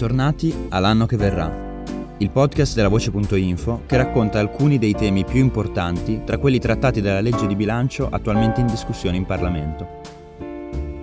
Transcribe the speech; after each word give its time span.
Bentornati 0.00 0.54
all'anno 0.70 1.04
che 1.04 1.18
verrà, 1.18 1.82
il 2.16 2.30
podcast 2.30 2.74
della 2.74 2.88
Voce.info 2.88 3.82
che 3.84 3.98
racconta 3.98 4.38
alcuni 4.38 4.78
dei 4.78 4.94
temi 4.94 5.26
più 5.26 5.40
importanti 5.40 6.22
tra 6.24 6.38
quelli 6.38 6.58
trattati 6.58 7.02
dalla 7.02 7.20
legge 7.20 7.46
di 7.46 7.54
bilancio 7.54 8.08
attualmente 8.10 8.62
in 8.62 8.66
discussione 8.66 9.18
in 9.18 9.26
Parlamento. 9.26 10.00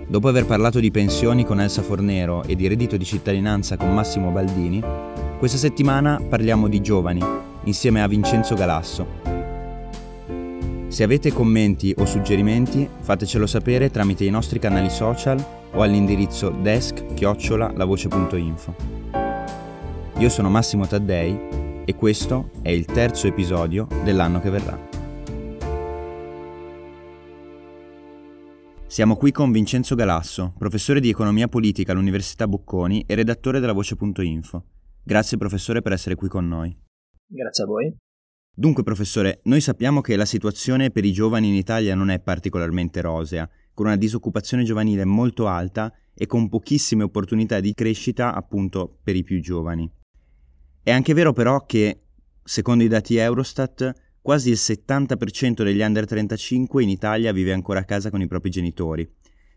Dopo 0.08 0.26
aver 0.26 0.46
parlato 0.46 0.80
di 0.80 0.90
pensioni 0.90 1.44
con 1.44 1.60
Elsa 1.60 1.80
Fornero 1.80 2.42
e 2.42 2.56
di 2.56 2.66
reddito 2.66 2.96
di 2.96 3.04
cittadinanza 3.04 3.76
con 3.76 3.94
Massimo 3.94 4.32
Baldini, 4.32 4.82
questa 5.38 5.58
settimana 5.58 6.20
parliamo 6.20 6.66
di 6.66 6.80
giovani 6.80 7.22
insieme 7.66 8.02
a 8.02 8.08
Vincenzo 8.08 8.56
Galasso. 8.56 9.37
Se 10.98 11.04
avete 11.04 11.32
commenti 11.32 11.94
o 11.96 12.04
suggerimenti 12.06 12.88
fatecelo 12.98 13.46
sapere 13.46 13.88
tramite 13.88 14.24
i 14.24 14.30
nostri 14.30 14.58
canali 14.58 14.90
social 14.90 15.38
o 15.70 15.82
all'indirizzo 15.82 16.50
desk-lavoce.info. 16.50 18.74
Io 20.18 20.28
sono 20.28 20.50
Massimo 20.50 20.88
Taddei 20.88 21.84
e 21.84 21.94
questo 21.94 22.50
è 22.62 22.70
il 22.70 22.84
terzo 22.84 23.28
episodio 23.28 23.86
dell'anno 24.02 24.40
che 24.40 24.50
verrà. 24.50 24.76
Siamo 28.88 29.14
qui 29.14 29.30
con 29.30 29.52
Vincenzo 29.52 29.94
Galasso, 29.94 30.52
professore 30.58 30.98
di 30.98 31.10
economia 31.10 31.46
politica 31.46 31.92
all'Università 31.92 32.48
Bocconi 32.48 33.04
e 33.06 33.14
redattore 33.14 33.60
della 33.60 33.72
Voce.info. 33.72 34.64
Grazie 35.04 35.36
professore 35.36 35.80
per 35.80 35.92
essere 35.92 36.16
qui 36.16 36.26
con 36.26 36.48
noi. 36.48 36.76
Grazie 37.24 37.62
a 37.62 37.66
voi. 37.68 37.96
Dunque 38.58 38.82
professore, 38.82 39.38
noi 39.44 39.60
sappiamo 39.60 40.00
che 40.00 40.16
la 40.16 40.24
situazione 40.24 40.90
per 40.90 41.04
i 41.04 41.12
giovani 41.12 41.46
in 41.46 41.54
Italia 41.54 41.94
non 41.94 42.10
è 42.10 42.18
particolarmente 42.18 43.00
rosea 43.00 43.48
con 43.72 43.86
una 43.86 43.94
disoccupazione 43.94 44.64
giovanile 44.64 45.04
molto 45.04 45.46
alta 45.46 45.94
e 46.12 46.26
con 46.26 46.48
pochissime 46.48 47.04
opportunità 47.04 47.60
di 47.60 47.72
crescita 47.72 48.34
appunto 48.34 48.98
per 49.00 49.14
i 49.14 49.22
più 49.22 49.40
giovani. 49.40 49.88
È 50.82 50.90
anche 50.90 51.14
vero 51.14 51.32
però 51.32 51.66
che, 51.66 52.00
secondo 52.42 52.82
i 52.82 52.88
dati 52.88 53.14
Eurostat, 53.14 53.92
quasi 54.20 54.50
il 54.50 54.58
70% 54.58 55.62
degli 55.62 55.80
under 55.80 56.04
35 56.04 56.82
in 56.82 56.88
Italia 56.88 57.30
vive 57.30 57.52
ancora 57.52 57.78
a 57.78 57.84
casa 57.84 58.10
con 58.10 58.22
i 58.22 58.26
propri 58.26 58.50
genitori 58.50 59.08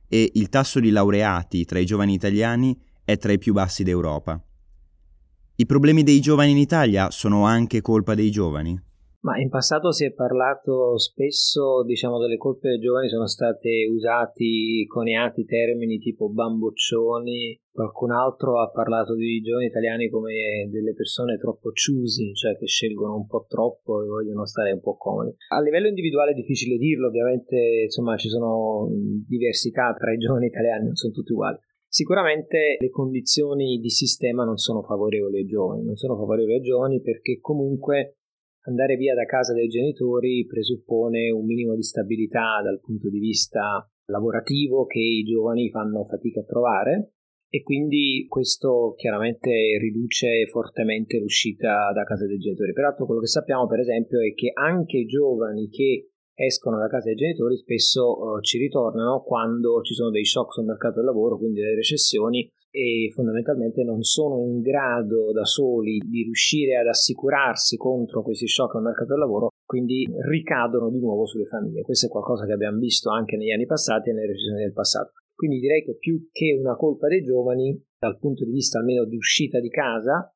e 0.07 0.29
il 0.35 0.47
tasso 0.49 0.79
di 0.79 0.91
laureati 0.91 1.65
tra 1.65 1.79
i 1.79 1.87
giovani 1.87 2.13
italiani 2.13 2.79
è 3.03 3.17
tra 3.17 3.31
i 3.31 3.39
più 3.39 3.53
bassi 3.53 3.81
d'Europa. 3.81 4.39
I 5.55 5.65
problemi 5.65 6.03
dei 6.03 6.19
giovani 6.19 6.51
in 6.51 6.59
Italia 6.59 7.09
sono 7.09 7.45
anche 7.45 7.81
colpa 7.81 8.13
dei 8.13 8.29
giovani? 8.29 8.89
Ma 9.23 9.37
in 9.37 9.49
passato 9.49 9.91
si 9.91 10.03
è 10.03 10.13
parlato 10.13 10.97
spesso, 10.97 11.83
diciamo, 11.83 12.17
delle 12.17 12.37
colpe 12.37 12.69
dei 12.69 12.79
giovani 12.79 13.07
sono 13.07 13.27
state 13.27 13.85
usati 13.87 14.83
coniati 14.87 15.45
termini 15.45 15.99
tipo 15.99 16.27
bamboccioni, 16.27 17.61
qualcun 17.71 18.11
altro 18.13 18.59
ha 18.59 18.71
parlato 18.71 19.13
di 19.13 19.39
giovani 19.41 19.67
italiani 19.67 20.09
come 20.09 20.67
delle 20.71 20.95
persone 20.95 21.37
troppo 21.37 21.69
choosy, 21.69 22.33
cioè 22.33 22.57
che 22.57 22.65
scelgono 22.65 23.15
un 23.15 23.27
po' 23.27 23.45
troppo 23.47 24.01
e 24.01 24.07
vogliono 24.07 24.47
stare 24.47 24.71
un 24.71 24.81
po' 24.81 24.97
comodi. 24.97 25.35
A 25.49 25.61
livello 25.61 25.87
individuale 25.87 26.31
è 26.31 26.35
difficile 26.35 26.77
dirlo, 26.77 27.07
ovviamente, 27.07 27.83
insomma, 27.83 28.17
ci 28.17 28.27
sono 28.27 28.89
diversità 29.27 29.93
tra 29.93 30.11
i 30.11 30.17
giovani 30.17 30.47
italiani, 30.47 30.85
non 30.85 30.95
sono 30.95 31.13
tutti 31.13 31.31
uguali. 31.31 31.59
Sicuramente 31.87 32.77
le 32.79 32.89
condizioni 32.89 33.77
di 33.77 33.89
sistema 33.89 34.45
non 34.45 34.55
sono 34.55 34.81
favorevoli 34.81 35.39
ai 35.39 35.45
giovani, 35.45 35.83
non 35.83 35.97
sono 35.97 36.15
favorevoli 36.15 36.55
ai 36.55 36.61
giovani 36.61 37.01
perché 37.01 37.39
comunque 37.39 38.20
andare 38.65 38.95
via 38.95 39.15
da 39.15 39.25
casa 39.25 39.53
dei 39.53 39.67
genitori 39.67 40.45
presuppone 40.45 41.31
un 41.31 41.45
minimo 41.45 41.75
di 41.75 41.83
stabilità 41.83 42.61
dal 42.63 42.79
punto 42.79 43.09
di 43.09 43.19
vista 43.19 43.87
lavorativo 44.05 44.85
che 44.85 44.99
i 44.99 45.23
giovani 45.23 45.69
fanno 45.69 46.03
fatica 46.03 46.41
a 46.41 46.45
trovare 46.45 47.13
e 47.49 47.63
quindi 47.63 48.25
questo 48.29 48.93
chiaramente 48.95 49.49
riduce 49.79 50.45
fortemente 50.47 51.19
l'uscita 51.19 51.91
da 51.93 52.03
casa 52.03 52.25
dei 52.25 52.37
genitori. 52.37 52.71
Peraltro 52.71 53.05
quello 53.05 53.21
che 53.21 53.27
sappiamo 53.27 53.67
per 53.67 53.79
esempio 53.79 54.19
è 54.21 54.33
che 54.33 54.51
anche 54.53 54.97
i 54.97 55.05
giovani 55.05 55.67
che 55.69 56.11
escono 56.33 56.77
da 56.77 56.87
casa 56.87 57.07
dei 57.07 57.15
genitori 57.15 57.57
spesso 57.57 58.17
uh, 58.17 58.41
ci 58.41 58.57
ritornano 58.57 59.21
quando 59.21 59.81
ci 59.81 59.93
sono 59.93 60.09
dei 60.11 60.25
shock 60.25 60.53
sul 60.53 60.65
mercato 60.65 60.95
del 60.95 61.05
lavoro, 61.05 61.37
quindi 61.37 61.59
delle 61.59 61.75
recessioni 61.75 62.49
e 62.71 63.11
fondamentalmente 63.13 63.83
non 63.83 64.01
sono 64.01 64.45
in 64.45 64.61
grado 64.61 65.31
da 65.33 65.45
soli 65.45 65.97
di 65.97 66.23
riuscire 66.23 66.77
ad 66.77 66.87
assicurarsi 66.87 67.75
contro 67.75 68.23
questi 68.23 68.47
shock 68.47 68.75
al 68.75 68.83
mercato 68.83 69.09
del 69.09 69.19
lavoro, 69.19 69.49
quindi 69.65 70.07
ricadono 70.29 70.89
di 70.89 70.99
nuovo 70.99 71.25
sulle 71.25 71.45
famiglie. 71.45 71.81
Questo 71.81 72.07
è 72.07 72.09
qualcosa 72.09 72.45
che 72.45 72.53
abbiamo 72.53 72.79
visto 72.79 73.09
anche 73.09 73.35
negli 73.35 73.51
anni 73.51 73.65
passati 73.65 74.09
e 74.09 74.13
nelle 74.13 74.27
recessioni 74.27 74.63
del 74.63 74.73
passato. 74.73 75.11
Quindi 75.35 75.59
direi 75.59 75.83
che 75.83 75.97
più 75.97 76.29
che 76.31 76.57
una 76.57 76.75
colpa 76.75 77.07
dei 77.07 77.23
giovani, 77.23 77.77
dal 77.99 78.17
punto 78.17 78.45
di 78.45 78.51
vista 78.51 78.79
almeno 78.79 79.05
di 79.05 79.17
uscita 79.17 79.59
di 79.59 79.69
casa, 79.69 80.33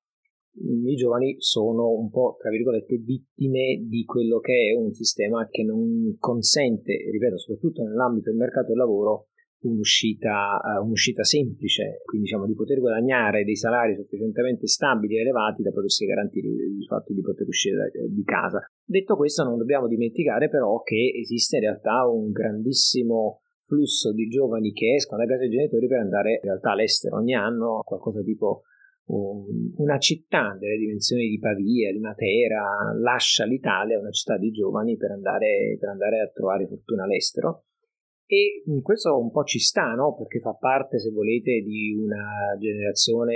i 0.58 0.96
giovani 0.96 1.36
sono 1.40 1.92
un 1.92 2.10
po', 2.10 2.38
tra 2.40 2.50
virgolette, 2.50 2.98
vittime 2.98 3.84
di 3.88 4.04
quello 4.04 4.40
che 4.40 4.72
è 4.72 4.78
un 4.78 4.94
sistema 4.94 5.48
che 5.50 5.64
non 5.64 6.16
consente, 6.18 6.98
ripeto, 7.12 7.38
soprattutto 7.38 7.84
nell'ambito 7.84 8.30
del 8.30 8.40
mercato 8.40 8.68
del 8.68 8.78
lavoro, 8.78 9.28
un'uscita, 9.60 10.60
uh, 10.62 10.86
un'uscita 10.86 11.24
semplice, 11.24 12.02
quindi 12.06 12.28
diciamo 12.28 12.46
di 12.46 12.54
poter 12.54 12.80
guadagnare 12.80 13.44
dei 13.44 13.56
salari 13.56 13.96
sufficientemente 13.96 14.68
stabili 14.68 15.18
e 15.18 15.22
elevati 15.22 15.64
da 15.64 15.72
potersi 15.72 16.06
garantire 16.06 16.48
il 16.48 16.86
fatto 16.88 17.14
di 17.14 17.22
poter 17.22 17.48
uscire 17.48 17.76
da, 17.78 17.86
di 18.08 18.24
casa. 18.24 18.66
Detto 18.84 19.16
questo 19.16 19.44
non 19.44 19.58
dobbiamo 19.58 19.88
dimenticare 19.88 20.50
però 20.50 20.82
che 20.82 21.14
esiste 21.20 21.58
in 21.58 21.64
realtà 21.64 22.08
un 22.08 22.32
grandissimo 22.32 23.42
flusso 23.62 24.14
di 24.14 24.28
giovani 24.28 24.72
che 24.72 24.94
escono 24.94 25.24
da 25.24 25.28
casa 25.28 25.42
dei 25.42 25.50
genitori 25.50 25.88
per 25.88 26.00
andare 26.00 26.34
in 26.34 26.42
realtà 26.44 26.72
all'estero 26.72 27.18
ogni 27.18 27.34
anno, 27.34 27.82
qualcosa 27.84 28.22
tipo 28.22 28.62
una 29.08 30.00
città 30.00 30.58
delle 30.60 30.78
dimensioni 30.78 31.28
di 31.28 31.38
Pavia, 31.38 31.92
di 31.92 32.00
Matera, 32.00 32.92
lascia 33.00 33.46
l'Italia, 33.46 34.00
una 34.00 34.10
città 34.10 34.36
di 34.38 34.50
giovani 34.50 34.98
per 34.98 35.12
andare, 35.12 35.78
per 35.80 35.90
andare 35.90 36.22
a 36.22 36.32
trovare 36.34 36.66
fortuna 36.66 37.04
all'estero 37.04 37.66
e 38.28 38.64
questo 38.82 39.20
un 39.20 39.30
po' 39.32 39.44
ci 39.44 39.60
sta, 39.60 39.94
no? 39.94 40.16
Perché 40.16 40.40
fa 40.40 40.54
parte, 40.54 41.00
se 41.00 41.12
volete, 41.12 41.62
di 41.62 41.96
una 41.96 42.58
generazione 42.60 43.36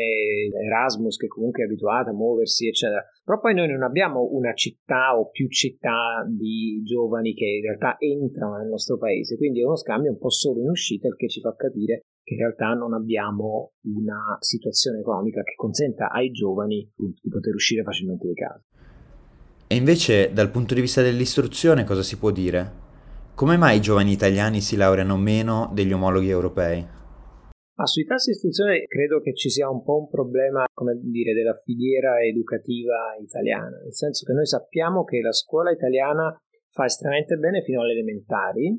Erasmus 0.66 1.18
che 1.18 1.28
comunque 1.28 1.64
è 1.64 1.66
abituata 1.66 2.10
a 2.10 2.14
muoversi, 2.14 2.68
eccetera. 2.68 3.06
Però 3.24 3.40
poi 3.40 3.54
noi 3.54 3.68
non 3.68 3.84
abbiamo 3.84 4.30
una 4.32 4.54
città 4.54 5.18
o 5.18 5.30
più 5.30 5.48
città 5.48 6.26
di 6.28 6.82
giovani 6.84 7.34
che 7.34 7.46
in 7.46 7.62
realtà 7.62 7.98
entrano 8.00 8.58
nel 8.58 8.68
nostro 8.68 8.98
paese, 8.98 9.38
quindi 9.38 9.62
è 9.62 9.66
uno 9.66 9.78
scambio 9.78 10.12
un 10.12 10.18
po' 10.18 10.32
solo 10.32 10.60
in 10.60 10.70
uscita, 10.70 11.08
il 11.08 11.16
che 11.16 11.30
ci 11.30 11.40
fa 11.40 11.54
capire 11.56 12.06
che 12.24 12.34
in 12.34 12.40
realtà 12.40 12.74
non 12.74 12.94
abbiamo 12.94 13.74
una 13.84 14.38
situazione 14.40 15.00
economica 15.00 15.44
che 15.44 15.54
consenta 15.56 16.10
ai 16.10 16.32
giovani 16.32 16.92
di 16.96 17.30
poter 17.30 17.54
uscire 17.54 17.84
facilmente 17.84 18.28
di 18.28 18.34
casa. 18.34 18.64
E 19.68 19.76
invece, 19.76 20.34
dal 20.34 20.50
punto 20.50 20.74
di 20.74 20.82
vista 20.82 21.04
dell'istruzione, 21.04 21.84
cosa 21.84 22.02
si 22.02 22.18
può 22.18 22.32
dire? 22.32 22.88
Come 23.40 23.56
mai 23.56 23.78
i 23.78 23.80
giovani 23.80 24.12
italiani 24.12 24.60
si 24.60 24.76
laureano 24.76 25.16
meno 25.16 25.72
degli 25.74 25.94
omologhi 25.94 26.28
europei? 26.28 26.86
Ma 27.74 27.86
sui 27.86 28.04
tassi 28.04 28.32
di 28.32 28.36
istruzione 28.36 28.84
credo 28.84 29.22
che 29.22 29.34
ci 29.34 29.50
sia 29.50 29.70
un 29.70 29.82
po' 29.82 29.98
un 29.98 30.10
problema, 30.10 30.66
come 30.74 31.00
dire, 31.02 31.32
della 31.32 31.54
filiera 31.54 32.20
educativa 32.20 33.16
italiana, 33.18 33.78
nel 33.82 33.96
senso 33.96 34.26
che 34.26 34.34
noi 34.34 34.46
sappiamo 34.46 35.06
che 35.06 35.22
la 35.22 35.32
scuola 35.32 35.72
italiana 35.72 36.36
fa 36.68 36.84
estremamente 36.84 37.38
bene 37.38 37.62
fino 37.62 37.80
alle 37.80 37.94
elementari 37.94 38.78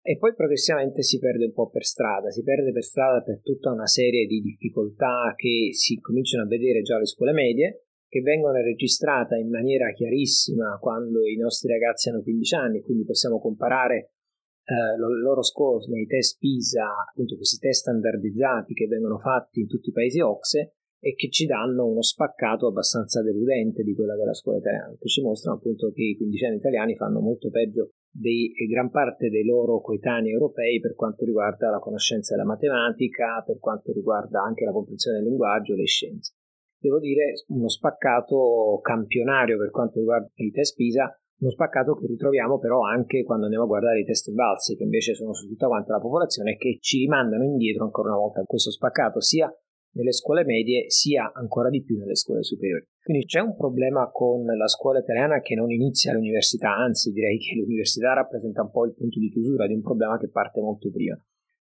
e 0.00 0.16
poi 0.16 0.34
progressivamente 0.34 1.02
si 1.02 1.18
perde 1.18 1.44
un 1.44 1.52
po' 1.52 1.68
per 1.68 1.84
strada, 1.84 2.30
si 2.30 2.42
perde 2.42 2.72
per 2.72 2.82
strada 2.82 3.20
per 3.20 3.42
tutta 3.42 3.70
una 3.70 3.86
serie 3.86 4.24
di 4.24 4.40
difficoltà 4.40 5.34
che 5.36 5.74
si 5.74 6.00
cominciano 6.00 6.44
a 6.44 6.48
vedere 6.48 6.80
già 6.80 6.96
alle 6.96 7.04
scuole 7.04 7.32
medie 7.32 7.84
che 8.10 8.20
vengono 8.22 8.60
registrate 8.60 9.36
in 9.36 9.48
maniera 9.48 9.92
chiarissima 9.92 10.78
quando 10.80 11.24
i 11.24 11.36
nostri 11.36 11.70
ragazzi 11.70 12.08
hanno 12.08 12.22
15 12.22 12.54
anni, 12.56 12.82
quindi 12.82 13.04
possiamo 13.04 13.38
comparare 13.38 14.14
eh, 14.64 14.94
il 14.98 15.20
loro 15.22 15.42
score 15.42 15.86
nei 15.88 16.06
test 16.06 16.38
PISA, 16.38 16.86
appunto 17.08 17.36
questi 17.36 17.58
test 17.58 17.82
standardizzati 17.82 18.74
che 18.74 18.88
vengono 18.88 19.16
fatti 19.18 19.60
in 19.60 19.68
tutti 19.68 19.90
i 19.90 19.92
paesi 19.92 20.18
OXE 20.18 20.74
e 20.98 21.14
che 21.14 21.30
ci 21.30 21.46
danno 21.46 21.86
uno 21.86 22.02
spaccato 22.02 22.66
abbastanza 22.66 23.22
deludente 23.22 23.84
di 23.84 23.94
quella 23.94 24.16
che 24.16 24.22
è 24.22 24.24
la 24.24 24.34
scuola 24.34 24.58
italiana, 24.58 24.96
che 24.98 25.08
ci 25.08 25.22
mostrano 25.22 25.58
appunto 25.58 25.92
che 25.92 26.02
i 26.02 26.16
quindicenni 26.16 26.56
italiani 26.56 26.96
fanno 26.96 27.20
molto 27.20 27.48
peggio 27.48 27.92
di 28.10 28.52
gran 28.68 28.90
parte 28.90 29.30
dei 29.30 29.44
loro 29.44 29.80
coetanei 29.80 30.32
europei 30.32 30.80
per 30.80 30.96
quanto 30.96 31.24
riguarda 31.24 31.70
la 31.70 31.78
conoscenza 31.78 32.34
della 32.34 32.46
matematica, 32.46 33.40
per 33.46 33.60
quanto 33.60 33.92
riguarda 33.92 34.42
anche 34.42 34.64
la 34.64 34.72
comprensione 34.72 35.18
del 35.18 35.28
linguaggio 35.28 35.74
e 35.74 35.76
le 35.76 35.86
scienze 35.86 36.34
devo 36.80 36.98
dire 36.98 37.34
uno 37.48 37.68
spaccato 37.68 38.80
campionario 38.82 39.58
per 39.58 39.70
quanto 39.70 39.98
riguarda 39.98 40.30
i 40.34 40.50
test 40.50 40.74
PISA, 40.74 41.14
uno 41.40 41.50
spaccato 41.50 41.94
che 41.94 42.06
ritroviamo 42.06 42.58
però 42.58 42.82
anche 42.82 43.22
quando 43.22 43.44
andiamo 43.44 43.64
a 43.64 43.68
guardare 43.68 44.00
i 44.00 44.04
test 44.04 44.30
balzi, 44.32 44.76
che 44.76 44.84
invece 44.84 45.14
sono 45.14 45.32
su 45.32 45.46
tutta 45.46 45.68
quanta 45.68 45.92
la 45.92 46.00
popolazione, 46.00 46.56
che 46.56 46.78
ci 46.80 46.98
rimandano 46.98 47.44
indietro 47.44 47.84
ancora 47.84 48.10
una 48.10 48.18
volta 48.18 48.42
questo 48.44 48.70
spaccato 48.70 49.20
sia 49.20 49.50
nelle 49.92 50.12
scuole 50.12 50.44
medie 50.44 50.88
sia 50.88 51.32
ancora 51.34 51.68
di 51.68 51.82
più 51.82 51.98
nelle 51.98 52.14
scuole 52.14 52.42
superiori. 52.42 52.86
Quindi 53.02 53.24
c'è 53.24 53.40
un 53.40 53.56
problema 53.56 54.08
con 54.12 54.44
la 54.44 54.68
scuola 54.68 55.00
italiana 55.00 55.40
che 55.40 55.54
non 55.54 55.70
inizia 55.70 56.12
all'università, 56.12 56.76
anzi 56.76 57.10
direi 57.10 57.38
che 57.38 57.56
l'università 57.56 58.12
rappresenta 58.12 58.62
un 58.62 58.70
po' 58.70 58.84
il 58.84 58.94
punto 58.94 59.18
di 59.18 59.30
chiusura 59.30 59.66
di 59.66 59.74
un 59.74 59.82
problema 59.82 60.18
che 60.18 60.28
parte 60.28 60.60
molto 60.60 60.90
prima. 60.90 61.18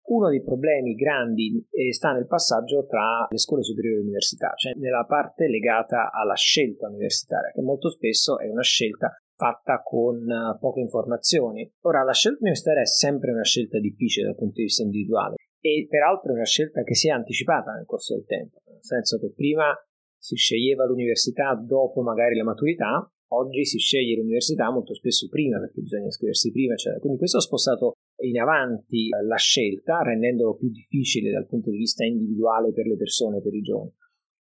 Uno 0.08 0.30
dei 0.30 0.42
problemi 0.42 0.96
grandi 0.96 1.68
eh, 1.70 1.94
sta 1.94 2.14
nel 2.14 2.28
passaggio 2.28 2.86
tra 2.86 3.28
le 3.30 3.38
scuole 3.38 3.64
superiori 3.64 3.98
e 3.98 4.00
l'università, 4.00 4.54
cioè 4.56 4.74
nella 4.76 5.04
parte 5.04 5.48
legata 5.48 6.12
alla 6.12 6.36
scelta 6.36 6.88
universitaria, 6.88 7.52
che 7.52 7.62
molto 7.62 7.90
spesso 7.90 8.40
è 8.40 8.50
una 8.50 8.64
scelta 8.64 9.12
fatta 9.36 9.82
con 9.84 10.18
eh, 10.30 10.58
poche 10.60 10.80
informazioni. 10.80 11.70
Ora, 11.82 12.04
la 12.04 12.14
scelta 12.14 12.40
universitaria 12.40 12.84
è 12.84 12.88
sempre 12.88 13.32
una 13.32 13.44
scelta 13.44 13.80
difficile 13.80 14.28
dal 14.28 14.38
punto 14.38 14.56
di 14.56 14.64
vista 14.64 14.84
individuale 14.84 15.36
e 15.60 15.88
peraltro 15.90 16.32
è 16.32 16.36
una 16.36 16.46
scelta 16.46 16.84
che 16.84 16.96
si 16.96 17.10
è 17.10 17.12
anticipata 17.12 17.74
nel 17.74 17.86
corso 17.86 18.16
del 18.16 18.26
tempo, 18.26 18.62
nel 18.66 18.84
senso 18.84 19.20
che 19.20 19.34
prima 19.36 19.76
si 20.18 20.36
sceglieva 20.36 20.86
l'università 20.86 21.54
dopo 21.54 22.02
magari 22.02 22.36
la 22.36 22.44
maturità, 22.44 23.12
oggi 23.30 23.66
si 23.66 23.78
sceglie 23.78 24.16
l'università 24.16 24.72
molto 24.72 24.94
spesso 24.94 25.28
prima 25.28 25.60
perché 25.60 25.82
bisogna 25.82 26.08
iscriversi 26.08 26.52
prima, 26.52 26.74
eccetera. 26.74 27.00
Quindi 27.00 27.18
questo 27.18 27.38
ha 27.38 27.42
spostato 27.42 27.94
in 28.24 28.40
avanti 28.40 29.10
la 29.10 29.36
scelta, 29.36 30.02
rendendolo 30.02 30.56
più 30.56 30.70
difficile 30.70 31.32
dal 31.32 31.48
punto 31.48 31.70
di 31.70 31.78
vista 31.78 32.04
individuale 32.04 32.72
per 32.72 32.88
le 32.88 32.96
persone, 32.96 33.42
per 33.42 33.54
i 33.54 33.62
giovani. 33.62 33.94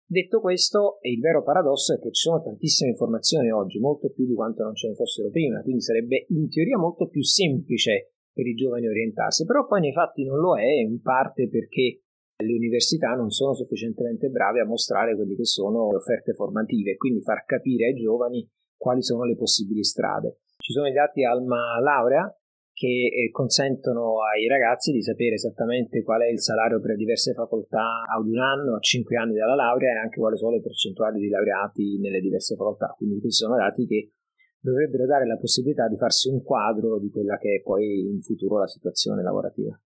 Detto 0.08 0.40
questo, 0.40 1.00
il 1.02 1.20
vero 1.20 1.42
paradosso 1.42 1.96
è 1.96 2.00
che 2.00 2.12
ci 2.12 2.22
sono 2.22 2.40
tantissime 2.40 2.92
informazioni 2.92 3.50
oggi, 3.50 3.80
molto 3.80 4.12
più 4.12 4.28
di 4.28 4.36
quanto 4.36 4.64
non 4.64 4.76
ce 4.76 4.90
ne 4.90 4.94
fossero 4.94 5.32
prima, 5.32 5.64
quindi 5.64 5.82
sarebbe 5.82 6.26
in 6.30 6.48
teoria 6.48 6.78
molto 6.78 7.08
più 7.08 7.24
semplice 7.24 8.12
per 8.32 8.46
i 8.46 8.54
giovani 8.54 8.88
orientarsi, 8.88 9.46
però 9.46 9.66
poi 9.66 9.80
nei 9.82 9.94
fatti 9.94 10.24
non 10.24 10.38
lo 10.38 10.60
è, 10.60 10.70
in 10.70 11.02
parte 11.02 11.50
perché 11.50 12.02
le 12.38 12.54
università 12.54 13.16
non 13.16 13.32
sono 13.32 13.56
sufficientemente 13.56 14.30
brave 14.30 14.60
a 14.60 14.66
mostrare 14.66 15.16
quelle 15.16 15.36
che 15.36 15.46
sono 15.46 15.90
le 15.90 15.96
offerte 15.96 16.34
formative, 16.34 16.98
quindi 16.98 17.22
far 17.22 17.44
capire 17.46 17.88
ai 17.88 17.96
giovani 17.96 18.48
quali 18.78 19.02
sono 19.02 19.24
le 19.24 19.36
possibili 19.36 19.84
strade. 19.84 20.40
Ci 20.58 20.72
sono 20.72 20.88
i 20.88 20.94
dati 20.94 21.24
Alma 21.24 21.80
Laurea 21.80 22.34
che 22.76 23.08
eh, 23.08 23.32
consentono 23.32 24.20
ai 24.22 24.48
ragazzi 24.48 24.92
di 24.92 25.02
sapere 25.02 25.36
esattamente 25.36 26.04
qual 26.04 26.22
è 26.22 26.28
il 26.28 26.42
salario 26.42 26.82
per 26.82 26.98
diverse 26.98 27.34
facoltà 27.34 28.04
ad 28.04 28.28
un 28.28 28.38
anno, 28.38 28.76
a 28.76 28.80
cinque 28.80 29.16
anni 29.16 29.34
dalla 29.34 29.56
laurea 29.56 29.94
e 29.94 30.00
anche 30.00 30.20
quali 30.20 30.36
sono 30.36 30.52
le 30.52 30.62
percentuali 30.62 31.22
di 31.22 31.30
laureati 31.30 31.98
nelle 32.00 32.20
diverse 32.20 32.56
facoltà. 32.56 32.94
Quindi 32.98 33.22
questi 33.22 33.46
sono 33.46 33.56
dati 33.56 33.88
che 33.88 34.12
dovrebbero 34.60 35.06
dare 35.06 35.26
la 35.26 35.38
possibilità 35.38 35.88
di 35.88 35.96
farsi 35.96 36.28
un 36.28 36.44
quadro 36.44 37.00
di 37.00 37.10
quella 37.10 37.38
che 37.38 37.60
è 37.60 37.62
poi 37.62 38.10
in 38.10 38.22
futuro 38.22 38.60
la 38.60 38.68
situazione 38.68 39.24
lavorativa. 39.24 39.80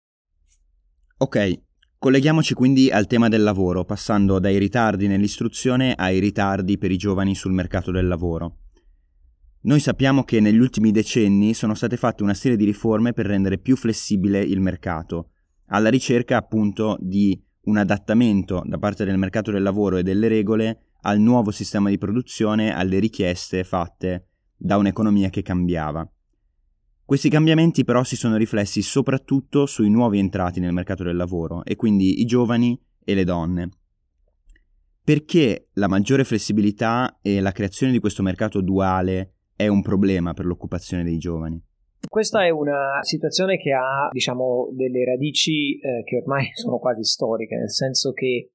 Ok, 1.19 1.63
colleghiamoci 1.99 2.55
quindi 2.55 2.91
al 2.91 3.09
tema 3.09 3.29
del 3.29 3.43
lavoro, 3.43 3.85
passando 3.85 4.39
dai 4.39 4.59
ritardi 4.59 5.09
nell'istruzione 5.09 5.95
ai 5.97 6.21
ritardi 6.21 6.79
per 6.79 6.93
i 6.93 6.97
giovani 6.97 7.35
sul 7.35 7.53
mercato 7.53 7.91
del 7.91 8.07
lavoro. 8.07 8.59
Noi 9.67 9.81
sappiamo 9.81 10.23
che 10.23 10.39
negli 10.39 10.61
ultimi 10.61 10.93
decenni 10.93 11.53
sono 11.53 11.75
state 11.75 11.97
fatte 11.97 12.23
una 12.23 12.35
serie 12.35 12.57
di 12.57 12.65
riforme 12.65 13.13
per 13.13 13.27
rendere 13.27 13.59
più 13.59 13.75
flessibile 13.75 14.41
il 14.41 14.61
mercato, 14.61 15.31
alla 15.67 15.89
ricerca 15.89 16.37
appunto 16.37 16.97
di 17.01 17.37
un 17.63 17.77
adattamento 17.77 18.63
da 18.65 18.79
parte 18.79 19.05
del 19.05 19.19
mercato 19.19 19.51
del 19.51 19.65
lavoro 19.65 19.97
e 19.97 20.05
delle 20.05 20.29
regole 20.29 20.83
al 21.01 21.19
nuovo 21.19 21.51
sistema 21.51 21.89
di 21.89 21.99
produzione, 21.99 22.73
alle 22.73 23.01
richieste 23.01 23.65
fatte 23.65 24.29
da 24.57 24.77
un'economia 24.77 25.31
che 25.31 25.43
cambiava. 25.43 26.09
Questi 27.05 27.29
cambiamenti 27.29 27.83
però 27.83 28.05
si 28.05 28.15
sono 28.15 28.37
riflessi 28.37 28.83
soprattutto 28.83 29.67
sui 29.67 29.91
nuovi 29.91 30.21
entrati 30.21 30.61
nel 30.61 30.73
mercato 30.73 31.03
del 31.03 31.17
lavoro 31.17 31.65
e 31.65 31.75
quindi 31.75 32.21
i 32.21 32.25
giovani 32.25 32.81
e 33.03 33.15
le 33.15 33.25
donne. 33.25 33.69
Perché 35.03 35.71
la 35.73 35.89
maggiore 35.89 36.23
flessibilità 36.23 37.19
e 37.21 37.41
la 37.41 37.51
creazione 37.51 37.91
di 37.91 37.99
questo 37.99 38.23
mercato 38.23 38.61
duale 38.61 39.33
è 39.57 39.67
un 39.69 39.81
problema 39.81 40.35
per 40.35 40.45
l'occupazione 40.45 41.03
dei 41.03 41.17
giovani? 41.17 41.61
Questa 42.09 42.45
è 42.45 42.51
una 42.51 42.99
situazione 43.01 43.57
che 43.57 43.73
ha, 43.73 44.09
diciamo, 44.13 44.69
delle 44.73 45.05
radici 45.05 45.79
eh, 45.79 46.03
che 46.05 46.19
ormai 46.19 46.49
sono 46.55 46.79
quasi 46.79 47.03
storiche, 47.03 47.57
nel 47.57 47.71
senso 47.71 48.13
che 48.13 48.53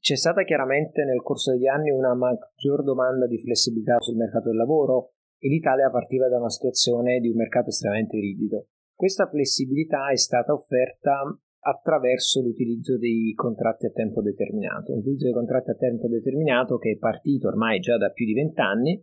c'è 0.00 0.16
stata 0.16 0.42
chiaramente 0.42 1.04
nel 1.04 1.22
corso 1.22 1.52
degli 1.52 1.66
anni 1.66 1.90
una 1.90 2.14
maggior 2.14 2.82
domanda 2.82 3.26
di 3.26 3.38
flessibilità 3.38 4.00
sul 4.00 4.16
mercato 4.16 4.48
del 4.48 4.56
lavoro 4.56 5.12
e 5.38 5.48
l'Italia 5.48 5.90
partiva 5.90 6.28
da 6.28 6.38
una 6.38 6.50
situazione 6.50 7.20
di 7.20 7.28
un 7.28 7.36
mercato 7.36 7.68
estremamente 7.68 8.18
rigido. 8.18 8.66
Questa 8.94 9.26
flessibilità 9.26 10.10
è 10.10 10.16
stata 10.16 10.52
offerta 10.52 11.22
attraverso 11.62 12.40
l'utilizzo 12.40 12.98
dei 12.98 13.32
contratti 13.34 13.86
a 13.86 13.90
tempo 13.90 14.22
determinato, 14.22 14.94
l'utilizzo 14.94 15.24
dei 15.24 15.34
contratti 15.34 15.70
a 15.70 15.74
tempo 15.74 16.08
determinato 16.08 16.78
che 16.78 16.92
è 16.92 16.96
partito 16.96 17.48
ormai 17.48 17.80
già 17.80 17.96
da 17.98 18.10
più 18.10 18.24
di 18.24 18.32
vent'anni 18.32 19.02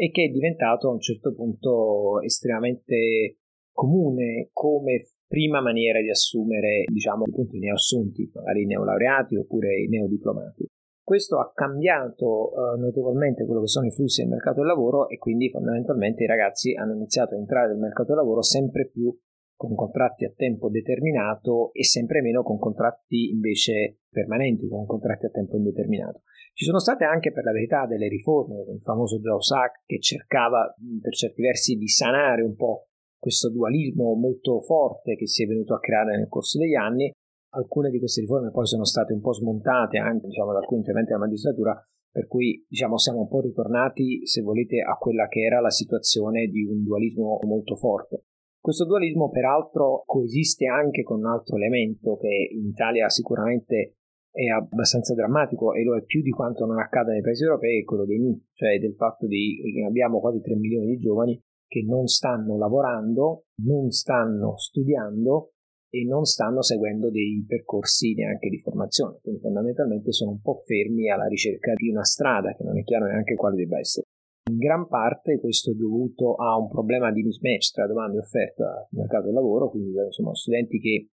e 0.00 0.10
che 0.10 0.24
è 0.24 0.28
diventato 0.28 0.88
a 0.88 0.92
un 0.92 1.00
certo 1.00 1.34
punto 1.34 2.22
estremamente 2.22 3.40
comune 3.70 4.48
come 4.50 5.10
prima 5.26 5.60
maniera 5.60 6.00
di 6.00 6.08
assumere, 6.08 6.84
diciamo, 6.86 7.24
appunto 7.28 7.54
i 7.54 7.58
neoassunti, 7.58 8.30
magari 8.32 8.62
i 8.62 8.66
neolaureati 8.66 9.36
oppure 9.36 9.78
i 9.78 9.88
neodiplomati. 9.88 10.64
Questo 11.04 11.38
ha 11.38 11.52
cambiato 11.54 12.50
uh, 12.50 12.78
notevolmente 12.80 13.44
quello 13.44 13.60
che 13.60 13.66
sono 13.66 13.88
i 13.88 13.90
flussi 13.90 14.22
del 14.22 14.30
mercato 14.30 14.60
del 14.60 14.68
lavoro 14.68 15.06
e 15.10 15.18
quindi 15.18 15.50
fondamentalmente 15.50 16.24
i 16.24 16.28
ragazzi 16.28 16.74
hanno 16.74 16.94
iniziato 16.94 17.34
a 17.34 17.38
entrare 17.38 17.68
nel 17.68 17.80
mercato 17.80 18.14
del 18.14 18.22
lavoro 18.22 18.40
sempre 18.40 18.88
più 18.88 19.14
con 19.54 19.74
contratti 19.74 20.24
a 20.24 20.32
tempo 20.34 20.70
determinato 20.70 21.74
e 21.74 21.84
sempre 21.84 22.22
meno 22.22 22.42
con 22.42 22.58
contratti 22.58 23.28
invece 23.28 23.98
permanenti, 24.08 24.66
con 24.66 24.86
contratti 24.86 25.26
a 25.26 25.30
tempo 25.30 25.58
indeterminato. 25.58 26.22
Ci 26.60 26.66
sono 26.66 26.78
state 26.78 27.04
anche 27.04 27.32
per 27.32 27.42
la 27.44 27.52
verità 27.52 27.86
delle 27.86 28.06
riforme, 28.06 28.60
il 28.70 28.82
famoso 28.82 29.18
Jobs 29.18 29.50
Act 29.52 29.80
che 29.86 29.98
cercava 29.98 30.70
per 31.00 31.14
certi 31.14 31.40
versi 31.40 31.76
di 31.76 31.88
sanare 31.88 32.42
un 32.42 32.54
po' 32.54 32.88
questo 33.18 33.48
dualismo 33.48 34.12
molto 34.12 34.60
forte 34.60 35.16
che 35.16 35.26
si 35.26 35.42
è 35.42 35.46
venuto 35.46 35.72
a 35.72 35.80
creare 35.80 36.18
nel 36.18 36.28
corso 36.28 36.58
degli 36.58 36.74
anni. 36.74 37.10
Alcune 37.54 37.88
di 37.88 37.98
queste 37.98 38.20
riforme 38.20 38.50
poi 38.50 38.66
sono 38.66 38.84
state 38.84 39.14
un 39.14 39.22
po' 39.22 39.32
smontate 39.32 39.96
anche 39.96 40.26
diciamo, 40.26 40.52
da 40.52 40.58
alcuni 40.58 40.80
interventi 40.80 41.12
della 41.12 41.24
magistratura, 41.24 41.82
per 42.12 42.26
cui 42.26 42.62
diciamo, 42.68 42.98
siamo 42.98 43.20
un 43.20 43.28
po' 43.28 43.40
ritornati, 43.40 44.26
se 44.26 44.42
volete, 44.42 44.82
a 44.82 44.98
quella 44.98 45.28
che 45.28 45.40
era 45.40 45.62
la 45.62 45.70
situazione 45.70 46.48
di 46.48 46.64
un 46.64 46.84
dualismo 46.84 47.38
molto 47.44 47.74
forte. 47.74 48.24
Questo 48.60 48.84
dualismo 48.84 49.30
peraltro 49.30 50.02
coesiste 50.04 50.66
anche 50.66 51.04
con 51.04 51.20
un 51.20 51.26
altro 51.26 51.56
elemento 51.56 52.18
che 52.18 52.50
in 52.52 52.66
Italia 52.66 53.08
sicuramente 53.08 53.99
è 54.30 54.46
abbastanza 54.46 55.14
drammatico 55.14 55.74
e 55.74 55.82
lo 55.82 55.96
è 55.96 56.02
più 56.02 56.22
di 56.22 56.30
quanto 56.30 56.64
non 56.64 56.78
accada 56.78 57.12
nei 57.12 57.20
paesi 57.20 57.42
europei, 57.42 57.80
è 57.80 57.84
quello 57.84 58.04
dei 58.04 58.18
NI, 58.18 58.46
cioè 58.52 58.78
del 58.78 58.94
fatto 58.94 59.26
che 59.26 59.84
abbiamo 59.86 60.20
quasi 60.20 60.40
3 60.40 60.54
milioni 60.56 60.86
di 60.86 60.98
giovani 60.98 61.40
che 61.66 61.84
non 61.86 62.06
stanno 62.06 62.56
lavorando, 62.56 63.44
non 63.62 63.90
stanno 63.90 64.56
studiando 64.56 65.52
e 65.88 66.04
non 66.04 66.24
stanno 66.24 66.62
seguendo 66.62 67.10
dei 67.10 67.44
percorsi 67.46 68.14
neanche 68.14 68.48
di 68.48 68.58
formazione, 68.58 69.18
quindi 69.22 69.40
fondamentalmente 69.40 70.12
sono 70.12 70.32
un 70.32 70.40
po' 70.40 70.62
fermi 70.64 71.10
alla 71.10 71.26
ricerca 71.26 71.72
di 71.74 71.88
una 71.88 72.04
strada 72.04 72.54
che 72.54 72.62
non 72.62 72.78
è 72.78 72.84
chiaro 72.84 73.06
neanche 73.06 73.34
quale 73.34 73.56
debba 73.56 73.78
essere. 73.78 74.06
In 74.50 74.56
gran 74.56 74.88
parte 74.88 75.38
questo 75.38 75.72
è 75.72 75.74
dovuto 75.74 76.34
a 76.34 76.56
un 76.56 76.68
problema 76.68 77.12
di 77.12 77.22
mismatch 77.22 77.72
tra 77.72 77.86
domanda 77.86 78.16
e 78.16 78.20
offerta 78.20 78.86
sul 78.88 78.98
mercato 78.98 79.26
del 79.26 79.34
lavoro, 79.34 79.70
quindi 79.70 79.90
insomma 79.90 80.34
studenti 80.34 80.78
che 80.78 81.08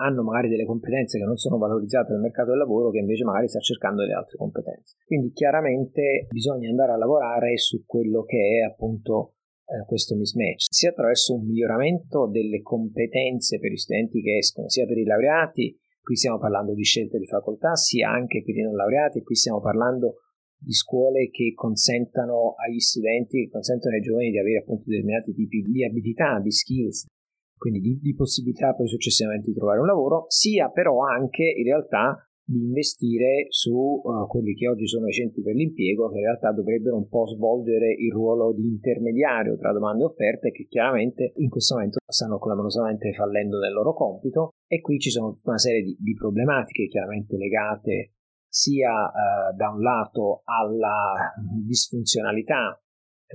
hanno 0.00 0.22
magari 0.22 0.48
delle 0.48 0.64
competenze 0.64 1.18
che 1.18 1.24
non 1.24 1.36
sono 1.36 1.58
valorizzate 1.58 2.12
nel 2.12 2.20
mercato 2.20 2.50
del 2.50 2.58
lavoro 2.58 2.90
che 2.90 2.98
invece 2.98 3.24
magari 3.24 3.48
sta 3.48 3.58
cercando 3.58 4.02
delle 4.02 4.14
altre 4.14 4.36
competenze. 4.36 4.96
Quindi 5.04 5.32
chiaramente 5.32 6.26
bisogna 6.30 6.68
andare 6.68 6.92
a 6.92 6.96
lavorare 6.96 7.56
su 7.56 7.84
quello 7.84 8.22
che 8.22 8.60
è 8.60 8.64
appunto 8.64 9.34
eh, 9.68 9.84
questo 9.86 10.14
mismatch, 10.16 10.66
sia 10.70 10.90
attraverso 10.90 11.34
un 11.34 11.46
miglioramento 11.46 12.26
delle 12.26 12.62
competenze 12.62 13.58
per 13.58 13.70
gli 13.70 13.76
studenti 13.76 14.22
che 14.22 14.38
escono, 14.38 14.68
sia 14.68 14.86
per 14.86 14.98
i 14.98 15.04
laureati, 15.04 15.76
qui 16.00 16.16
stiamo 16.16 16.38
parlando 16.38 16.74
di 16.74 16.84
scelte 16.84 17.18
di 17.18 17.26
facoltà, 17.26 17.74
sia 17.74 18.10
anche 18.10 18.42
per 18.42 18.56
i 18.56 18.62
non 18.62 18.76
laureati, 18.76 19.22
qui 19.22 19.34
stiamo 19.34 19.60
parlando 19.60 20.22
di 20.60 20.72
scuole 20.72 21.28
che 21.30 21.52
consentano 21.54 22.54
agli 22.56 22.80
studenti, 22.80 23.44
che 23.44 23.50
consentono 23.50 23.94
ai 23.94 24.00
giovani 24.00 24.30
di 24.30 24.38
avere 24.38 24.58
appunto 24.58 24.84
determinati 24.86 25.34
tipi 25.34 25.62
di 25.62 25.84
abilità, 25.84 26.40
di 26.40 26.50
skills, 26.50 27.06
quindi 27.58 27.80
di, 27.80 27.98
di 28.00 28.14
possibilità 28.14 28.74
poi 28.74 28.88
successivamente 28.88 29.50
di 29.50 29.56
trovare 29.56 29.80
un 29.80 29.86
lavoro, 29.86 30.24
sia 30.28 30.70
però 30.70 31.02
anche 31.04 31.42
in 31.44 31.64
realtà 31.64 32.22
di 32.48 32.64
investire 32.64 33.44
su 33.50 33.74
uh, 33.74 34.26
quelli 34.26 34.54
che 34.54 34.68
oggi 34.68 34.88
sono 34.88 35.06
i 35.06 35.12
centri 35.12 35.42
per 35.42 35.54
l'impiego, 35.54 36.08
che 36.08 36.16
in 36.16 36.24
realtà 36.24 36.50
dovrebbero 36.50 36.96
un 36.96 37.06
po' 37.06 37.26
svolgere 37.26 37.92
il 37.92 38.10
ruolo 38.10 38.54
di 38.54 38.66
intermediario 38.66 39.58
tra 39.58 39.70
domande 39.72 40.04
e 40.04 40.06
offerte, 40.06 40.50
che 40.50 40.66
chiaramente 40.66 41.34
in 41.36 41.50
questo 41.50 41.74
momento 41.74 41.98
stanno 42.06 42.38
clamorosamente 42.38 43.12
fallendo 43.12 43.58
nel 43.58 43.72
loro 43.72 43.92
compito. 43.92 44.54
E 44.66 44.80
qui 44.80 44.98
ci 44.98 45.10
sono 45.10 45.34
tutta 45.34 45.50
una 45.50 45.58
serie 45.58 45.82
di, 45.82 45.94
di 46.00 46.14
problematiche 46.14 46.86
chiaramente 46.86 47.36
legate 47.36 48.12
sia 48.48 48.92
uh, 48.92 49.54
da 49.54 49.68
un 49.68 49.82
lato 49.82 50.40
alla 50.44 51.34
disfunzionalità 51.66 52.80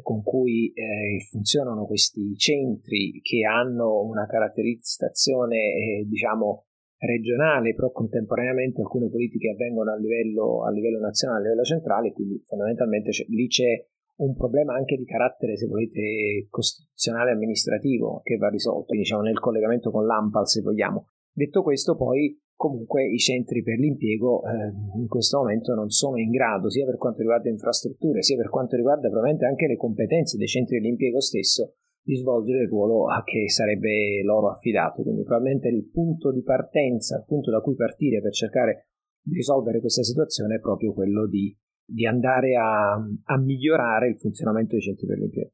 con 0.01 0.23
cui 0.23 0.71
eh, 0.73 1.19
funzionano 1.29 1.85
questi 1.85 2.35
centri 2.35 3.21
che 3.21 3.45
hanno 3.45 4.01
una 4.01 4.25
caratterizzazione 4.25 5.57
eh, 5.57 6.05
diciamo 6.07 6.65
regionale, 6.97 7.75
però 7.75 7.91
contemporaneamente 7.91 8.81
alcune 8.81 9.09
politiche 9.09 9.49
avvengono 9.49 9.91
a 9.91 9.97
livello, 9.97 10.63
a 10.63 10.71
livello 10.71 10.99
nazionale, 10.99 11.39
a 11.39 11.43
livello 11.43 11.63
centrale, 11.63 12.13
quindi 12.13 12.41
fondamentalmente 12.45 13.09
c'è, 13.11 13.25
lì 13.27 13.47
c'è 13.47 13.85
un 14.15 14.35
problema 14.35 14.75
anche 14.75 14.95
di 14.95 15.05
carattere, 15.05 15.57
se 15.57 15.67
volete, 15.67 16.47
costituzionale 16.49 17.31
e 17.31 17.33
amministrativo 17.33 18.21
che 18.23 18.37
va 18.37 18.49
risolto, 18.49 18.93
diciamo 18.93 19.21
nel 19.21 19.39
collegamento 19.39 19.91
con 19.91 20.05
l'AMPAL, 20.05 20.47
se 20.47 20.61
vogliamo. 20.61 21.07
Detto 21.31 21.63
questo, 21.63 21.95
poi 21.95 22.39
comunque 22.55 23.05
i 23.05 23.17
centri 23.17 23.61
per 23.63 23.77
l'impiego 23.77 24.41
eh, 24.43 24.99
in 24.99 25.07
questo 25.07 25.39
momento 25.39 25.73
non 25.73 25.89
sono 25.89 26.17
in 26.17 26.29
grado, 26.29 26.69
sia 26.69 26.85
per 26.85 26.97
quanto 26.97 27.19
riguarda 27.19 27.49
infrastrutture, 27.49 28.21
sia 28.21 28.37
per 28.37 28.49
quanto 28.49 28.75
riguarda 28.75 29.09
probabilmente 29.09 29.45
anche 29.45 29.67
le 29.67 29.77
competenze 29.77 30.37
dei 30.37 30.47
centri 30.47 30.79
dell'impiego 30.79 31.19
stesso, 31.19 31.75
di 32.01 32.15
svolgere 32.15 32.63
il 32.63 32.69
ruolo 32.69 33.09
a 33.09 33.23
che 33.23 33.49
sarebbe 33.49 34.21
loro 34.23 34.49
affidato. 34.49 35.03
Quindi 35.03 35.23
probabilmente 35.23 35.69
il 35.69 35.89
punto 35.89 36.31
di 36.31 36.43
partenza, 36.43 37.17
il 37.17 37.25
punto 37.25 37.51
da 37.51 37.61
cui 37.61 37.75
partire 37.75 38.21
per 38.21 38.31
cercare 38.31 38.89
di 39.21 39.35
risolvere 39.35 39.79
questa 39.79 40.03
situazione 40.03 40.55
è 40.55 40.59
proprio 40.59 40.93
quello 40.93 41.27
di, 41.27 41.55
di 41.85 42.05
andare 42.05 42.55
a, 42.55 42.93
a 42.93 43.37
migliorare 43.39 44.09
il 44.09 44.17
funzionamento 44.17 44.71
dei 44.71 44.81
centri 44.81 45.07
per 45.07 45.17
l'impiego. 45.17 45.51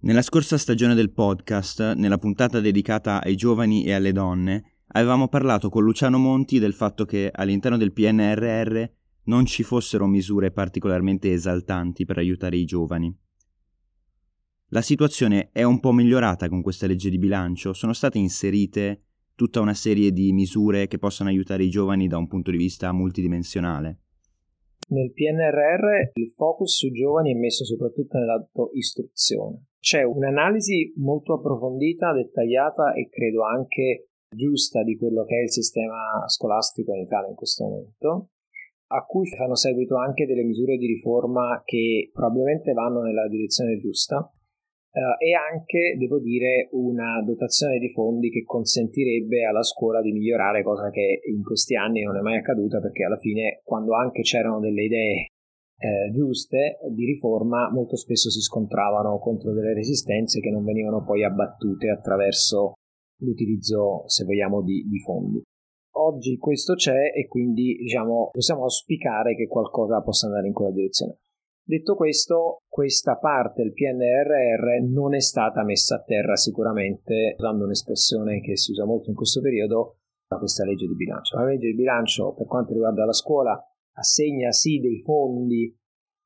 Nella 0.00 0.22
scorsa 0.22 0.58
stagione 0.58 0.94
del 0.94 1.12
podcast, 1.12 1.94
nella 1.94 2.18
puntata 2.18 2.60
dedicata 2.60 3.22
ai 3.22 3.36
giovani 3.36 3.86
e 3.86 3.94
alle 3.94 4.12
donne, 4.12 4.73
avevamo 4.88 5.28
parlato 5.28 5.68
con 5.68 5.82
Luciano 5.82 6.18
Monti 6.18 6.58
del 6.58 6.74
fatto 6.74 7.04
che 7.04 7.30
all'interno 7.32 7.76
del 7.76 7.92
PNRR 7.92 8.84
non 9.24 9.46
ci 9.46 9.62
fossero 9.62 10.06
misure 10.06 10.50
particolarmente 10.50 11.32
esaltanti 11.32 12.04
per 12.04 12.18
aiutare 12.18 12.56
i 12.56 12.64
giovani. 12.64 13.16
La 14.68 14.82
situazione 14.82 15.50
è 15.52 15.62
un 15.62 15.80
po' 15.80 15.92
migliorata 15.92 16.48
con 16.48 16.62
questa 16.62 16.86
legge 16.86 17.10
di 17.10 17.18
bilancio, 17.18 17.72
sono 17.72 17.92
state 17.92 18.18
inserite 18.18 19.02
tutta 19.34 19.60
una 19.60 19.74
serie 19.74 20.12
di 20.12 20.32
misure 20.32 20.86
che 20.86 20.98
possono 20.98 21.28
aiutare 21.28 21.64
i 21.64 21.70
giovani 21.70 22.06
da 22.06 22.18
un 22.18 22.26
punto 22.26 22.50
di 22.50 22.56
vista 22.56 22.92
multidimensionale. 22.92 23.98
Nel 24.88 25.12
PNRR 25.12 26.10
il 26.14 26.32
focus 26.36 26.76
sui 26.76 26.90
giovani 26.90 27.32
è 27.32 27.38
messo 27.38 27.64
soprattutto 27.64 28.18
nell'atto 28.18 28.70
istruzione. 28.74 29.66
C'è 29.80 30.02
un'analisi 30.02 30.94
molto 30.96 31.34
approfondita, 31.34 32.12
dettagliata 32.12 32.92
e 32.92 33.08
credo 33.08 33.44
anche 33.44 34.08
giusta 34.34 34.82
di 34.82 34.96
quello 34.96 35.24
che 35.24 35.38
è 35.38 35.42
il 35.42 35.50
sistema 35.50 36.24
scolastico 36.26 36.94
in 36.94 37.02
Italia 37.02 37.28
in 37.28 37.34
questo 37.34 37.64
momento, 37.64 38.28
a 38.88 39.04
cui 39.04 39.26
fanno 39.28 39.54
seguito 39.54 39.96
anche 39.96 40.26
delle 40.26 40.44
misure 40.44 40.76
di 40.76 40.86
riforma 40.86 41.62
che 41.64 42.10
probabilmente 42.12 42.72
vanno 42.72 43.00
nella 43.02 43.26
direzione 43.28 43.78
giusta 43.78 44.30
eh, 44.90 45.26
e 45.26 45.34
anche, 45.34 45.96
devo 45.98 46.20
dire, 46.20 46.68
una 46.72 47.20
dotazione 47.24 47.78
di 47.78 47.90
fondi 47.90 48.30
che 48.30 48.44
consentirebbe 48.44 49.44
alla 49.44 49.64
scuola 49.64 50.00
di 50.00 50.12
migliorare, 50.12 50.62
cosa 50.62 50.90
che 50.90 51.20
in 51.34 51.42
questi 51.42 51.74
anni 51.74 52.02
non 52.02 52.16
è 52.16 52.20
mai 52.20 52.36
accaduta 52.36 52.80
perché 52.80 53.04
alla 53.04 53.18
fine, 53.18 53.60
quando 53.64 53.94
anche 53.94 54.22
c'erano 54.22 54.60
delle 54.60 54.84
idee 54.84 55.26
eh, 55.76 56.10
giuste 56.12 56.78
di 56.92 57.04
riforma, 57.04 57.70
molto 57.72 57.96
spesso 57.96 58.30
si 58.30 58.40
scontravano 58.40 59.18
contro 59.18 59.52
delle 59.52 59.74
resistenze 59.74 60.40
che 60.40 60.50
non 60.50 60.64
venivano 60.64 61.02
poi 61.04 61.24
abbattute 61.24 61.90
attraverso 61.90 62.74
l'utilizzo, 63.18 64.04
se 64.06 64.24
vogliamo, 64.24 64.62
di, 64.62 64.86
di 64.88 64.98
fondi. 65.00 65.42
Oggi 65.96 66.36
questo 66.38 66.74
c'è 66.74 67.12
e 67.14 67.26
quindi 67.28 67.76
diciamo, 67.76 68.30
possiamo 68.32 68.62
auspicare 68.62 69.36
che 69.36 69.46
qualcosa 69.46 70.02
possa 70.02 70.26
andare 70.26 70.48
in 70.48 70.52
quella 70.52 70.72
direzione. 70.72 71.18
Detto 71.66 71.94
questo, 71.94 72.58
questa 72.68 73.16
parte 73.16 73.62
del 73.62 73.72
PNRR 73.72 74.86
non 74.92 75.14
è 75.14 75.20
stata 75.20 75.64
messa 75.64 75.96
a 75.96 76.02
terra 76.02 76.36
sicuramente, 76.36 77.36
usando 77.38 77.64
un'espressione 77.64 78.40
che 78.40 78.56
si 78.56 78.72
usa 78.72 78.84
molto 78.84 79.08
in 79.08 79.16
questo 79.16 79.40
periodo, 79.40 79.96
da 80.28 80.38
questa 80.38 80.64
legge 80.64 80.86
di 80.86 80.94
bilancio. 80.94 81.38
La 81.38 81.46
legge 81.46 81.68
di 81.68 81.74
bilancio, 81.74 82.34
per 82.34 82.46
quanto 82.46 82.72
riguarda 82.72 83.04
la 83.04 83.12
scuola, 83.12 83.58
assegna 83.96 84.50
sì 84.50 84.78
dei 84.80 85.00
fondi 85.02 85.74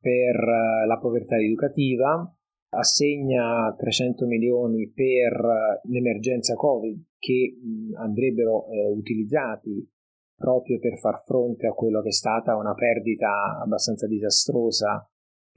per 0.00 0.37
eh, 0.37 0.87
la 0.87 0.99
povertà 0.99 1.37
educativa, 1.37 2.33
assegna 2.71 3.75
300 3.77 4.27
milioni 4.27 4.91
per 4.91 5.81
l'emergenza 5.85 6.55
Covid 6.55 7.03
che 7.19 7.57
andrebbero 7.97 8.67
eh, 8.69 8.91
utilizzati 8.91 9.89
proprio 10.37 10.79
per 10.79 10.99
far 10.99 11.23
fronte 11.25 11.67
a 11.67 11.73
quello 11.73 12.01
che 12.01 12.09
è 12.09 12.13
stata 12.13 12.57
una 12.57 12.75
perdita 12.75 13.59
abbastanza 13.61 14.07
disastrosa 14.07 15.09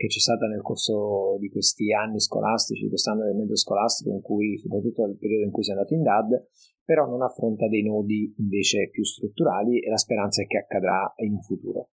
che 0.01 0.07
c'è 0.07 0.19
stata 0.19 0.47
nel 0.47 0.63
corso 0.63 1.37
di 1.39 1.47
questi 1.49 1.93
anni 1.93 2.19
scolastici, 2.19 2.81
di 2.81 2.89
quest'anno 2.89 3.23
del 3.23 3.35
medio 3.35 3.55
scolastico, 3.55 4.09
in 4.09 4.21
cui, 4.21 4.57
soprattutto 4.57 5.05
nel 5.05 5.19
periodo 5.19 5.45
in 5.45 5.51
cui 5.51 5.63
si 5.63 5.69
è 5.69 5.73
andato 5.73 5.93
in 5.93 6.01
DAD, 6.01 6.47
però 6.83 7.05
non 7.05 7.21
affronta 7.21 7.67
dei 7.67 7.83
nodi 7.83 8.33
invece 8.39 8.89
più 8.89 9.03
strutturali 9.03 9.79
e 9.79 9.89
la 9.91 9.97
speranza 9.97 10.41
è 10.41 10.47
che 10.47 10.57
accadrà 10.57 11.13
in 11.17 11.39
futuro. 11.41 11.89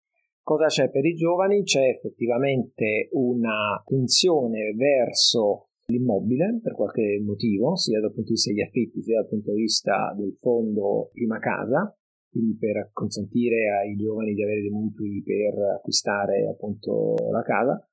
Cosa 0.47 0.67
c'è 0.67 0.89
per 0.89 1.03
i 1.03 1.13
giovani? 1.13 1.63
C'è 1.63 1.89
effettivamente 1.89 3.09
una 3.11 3.83
tensione 3.85 4.73
verso 4.77 5.71
l'immobile 5.87 6.61
per 6.63 6.71
qualche 6.71 7.19
motivo, 7.21 7.75
sia 7.75 7.99
dal 7.99 8.13
punto 8.13 8.29
di 8.29 8.35
vista 8.35 8.51
degli 8.53 8.61
affitti, 8.61 9.03
sia 9.03 9.19
dal 9.19 9.27
punto 9.27 9.51
di 9.51 9.59
vista 9.59 10.15
del 10.15 10.33
fondo 10.39 11.09
prima 11.11 11.37
casa, 11.39 11.93
quindi 12.31 12.55
per 12.55 12.91
consentire 12.93 13.75
ai 13.77 13.97
giovani 13.97 14.33
di 14.33 14.41
avere 14.41 14.61
dei 14.61 14.69
mutui 14.69 15.21
per 15.21 15.59
acquistare 15.75 16.47
appunto 16.47 17.15
la 17.29 17.41
casa 17.41 17.85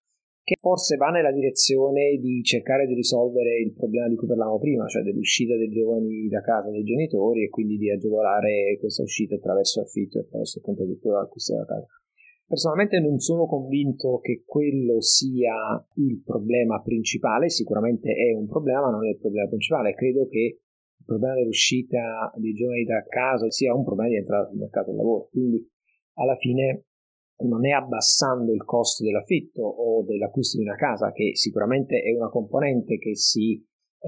che 0.45 0.55
forse 0.61 0.95
va 0.95 1.09
nella 1.09 1.33
direzione 1.33 2.19
di 2.21 2.41
cercare 2.45 2.87
di 2.87 2.95
risolvere 2.95 3.59
il 3.59 3.73
problema 3.73 4.07
di 4.07 4.15
cui 4.15 4.29
parlavamo 4.29 4.61
prima, 4.61 4.87
cioè 4.87 5.03
dell'uscita 5.03 5.57
dei 5.57 5.71
giovani 5.71 6.29
da 6.29 6.41
casa 6.41 6.71
dei 6.71 6.85
genitori 6.85 7.43
e 7.43 7.49
quindi 7.49 7.79
di 7.79 7.91
agevolare 7.91 8.77
questa 8.79 9.03
uscita 9.03 9.35
attraverso 9.35 9.81
affitto 9.81 10.19
e 10.19 10.21
attraverso 10.21 10.61
appunto 10.61 10.85
l'acquisto 11.11 11.55
della 11.55 11.67
casa. 11.67 11.89
Personalmente 12.47 13.01
non 13.01 13.19
sono 13.19 13.47
convinto 13.47 14.19
che 14.21 14.45
quello 14.47 15.01
sia 15.01 15.83
il 15.97 16.23
problema 16.23 16.83
principale, 16.83 17.49
sicuramente 17.49 18.13
è 18.13 18.35
un 18.35 18.47
problema, 18.47 18.83
ma 18.83 18.91
non 18.91 19.07
è 19.07 19.11
il 19.11 19.19
problema 19.19 19.49
principale. 19.49 19.95
Credo 19.95 20.27
che 20.29 20.61
il 20.99 21.05
problema 21.05 21.35
dell'uscita 21.35 22.33
dei 22.37 22.53
giovani 22.53 22.85
da 22.85 23.03
casa 23.07 23.51
sia 23.51 23.75
un 23.75 23.85
problema 23.85 24.11
di 24.11 24.17
entrata 24.17 24.49
sul 24.49 24.59
mercato 24.59 24.91
del 24.91 24.97
lavoro. 24.97 25.29
Quindi 25.31 25.67
alla 26.15 26.37
fine 26.37 26.85
non 27.45 27.67
è 27.67 27.71
abbassando 27.71 28.53
il 28.53 28.63
costo 28.65 29.05
dell'affitto 29.05 29.63
o 29.63 30.05
dell'acquisto 30.05 30.59
di 30.59 30.65
una 30.65 30.77
casa, 30.77 31.13
che 31.13 31.35
sicuramente 31.35 32.01
è 32.03 32.15
una 32.15 32.29
componente 32.29 32.99
che 32.99 33.17
si 33.17 33.61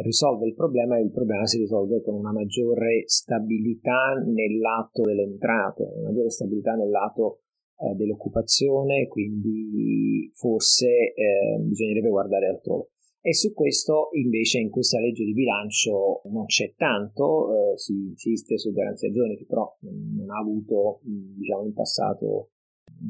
risolve 0.02 0.46
il 0.46 0.54
problema, 0.54 0.98
il 0.98 1.10
problema 1.10 1.46
si 1.46 1.58
risolve 1.58 2.02
con 2.02 2.14
una 2.14 2.32
maggiore 2.32 3.04
stabilità 3.06 4.12
nel 4.26 4.58
lato 4.58 5.02
delle 5.02 5.22
entrate, 5.22 5.82
una 5.82 6.10
maggiore 6.10 6.30
stabilità 6.30 6.74
nel 6.74 6.90
lato 6.90 7.40
eh, 7.78 7.94
dell'occupazione, 7.94 9.06
quindi 9.08 10.30
forse 10.34 10.86
eh, 10.86 11.58
bisognerebbe 11.60 12.08
guardare 12.08 12.48
altrove. 12.48 12.90
E 13.20 13.34
su 13.34 13.52
questo 13.52 14.10
invece 14.12 14.60
in 14.60 14.70
questa 14.70 15.00
legge 15.00 15.24
di 15.24 15.32
bilancio 15.32 16.22
non 16.30 16.46
c'è 16.46 16.74
tanto, 16.76 17.72
eh, 17.72 17.76
si 17.76 17.92
insiste 17.92 18.56
su 18.56 18.72
garanzia 18.72 19.10
giovani 19.10 19.36
che 19.36 19.46
però 19.46 19.76
non 19.80 20.30
ha 20.30 20.38
avuto 20.38 21.00
diciamo 21.02 21.64
in 21.64 21.72
passato 21.72 22.50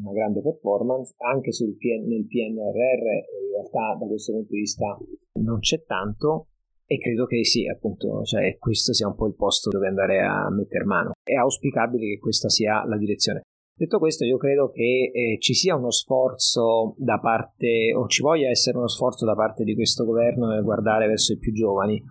una 0.03 0.13
grande 0.13 0.41
performance, 0.41 1.15
anche 1.19 1.53
sul, 1.53 1.77
nel 1.79 2.27
PNRR 2.27 3.05
in 3.45 3.51
realtà 3.53 3.99
da 4.01 4.07
questo 4.07 4.33
punto 4.33 4.53
di 4.53 4.61
vista 4.61 4.99
non 5.41 5.59
c'è 5.59 5.85
tanto 5.85 6.49
e 6.87 6.99
credo 6.99 7.27
che 7.27 7.45
sì, 7.45 7.67
appunto, 7.67 8.23
cioè 8.23 8.57
questo 8.59 8.95
sia 8.95 9.09
un 9.09 9.17
po' 9.17 9.27
il 9.27 9.35
posto 9.35 9.71
dove 9.71 9.89
andare 9.89 10.21
a 10.21 10.49
mettere 10.51 10.85
mano. 10.85 11.13
È 11.23 11.35
auspicabile 11.35 12.15
che 12.15 12.19
questa 12.19 12.49
sia 12.49 12.85
la 12.87 12.97
direzione. 12.97 13.43
Detto 13.79 13.99
questo, 13.99 14.25
io 14.25 14.39
credo 14.39 14.71
che 14.71 15.11
eh, 15.13 15.39
ci 15.39 15.53
sia 15.53 15.77
uno 15.77 15.91
sforzo 15.91 16.95
da 16.97 17.19
parte, 17.19 17.93
o 17.95 18.07
ci 18.07 18.23
voglia 18.23 18.49
essere 18.49 18.79
uno 18.79 18.89
sforzo 18.89 19.27
da 19.27 19.35
parte 19.35 19.65
di 19.65 19.75
questo 19.75 20.07
governo 20.07 20.47
nel 20.47 20.65
guardare 20.65 21.07
verso 21.07 21.35
i 21.35 21.39
più 21.39 21.53
giovani. 21.53 22.03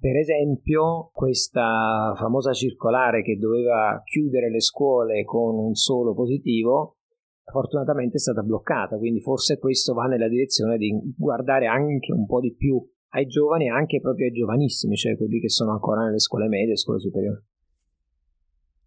Per 0.00 0.16
esempio, 0.16 1.10
questa 1.12 2.12
famosa 2.16 2.52
circolare 2.52 3.22
che 3.22 3.38
doveva 3.38 4.02
chiudere 4.02 4.50
le 4.50 4.60
scuole 4.60 5.22
con 5.22 5.56
un 5.56 5.74
solo 5.74 6.12
positivo 6.12 6.96
fortunatamente 7.44 8.16
è 8.16 8.20
stata 8.20 8.42
bloccata, 8.42 8.96
quindi 8.96 9.20
forse 9.20 9.58
questo 9.58 9.94
va 9.94 10.06
nella 10.06 10.28
direzione 10.28 10.76
di 10.76 10.90
guardare 11.16 11.66
anche 11.66 12.12
un 12.12 12.26
po' 12.26 12.40
di 12.40 12.54
più 12.54 12.82
ai 13.14 13.26
giovani 13.26 13.68
anche 13.68 14.00
proprio 14.00 14.26
ai 14.26 14.32
giovanissimi, 14.32 14.96
cioè 14.96 15.16
quelli 15.16 15.38
che 15.38 15.50
sono 15.50 15.72
ancora 15.72 16.04
nelle 16.04 16.18
scuole 16.18 16.48
medie 16.48 16.72
e 16.72 16.78
scuole 16.78 16.98
superiori. 16.98 17.40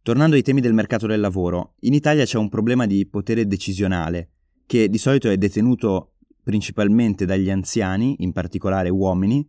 Tornando 0.06 0.36
ai 0.36 0.44
temi 0.44 0.62
del 0.62 0.76
mercato 0.76 1.08
del 1.08 1.20
lavoro, 1.20 1.74
in 1.80 1.96
Italia 1.96 2.26
c'è 2.26 2.38
un 2.38 2.48
problema 2.48 2.86
di 2.86 3.08
potere 3.08 3.48
decisionale, 3.48 4.30
che 4.68 4.88
di 4.88 5.00
solito 5.00 5.32
è 5.32 5.36
detenuto 5.36 6.12
principalmente 6.44 7.26
dagli 7.26 7.50
anziani, 7.50 8.18
in 8.20 8.32
particolare 8.32 8.90
uomini, 8.90 9.44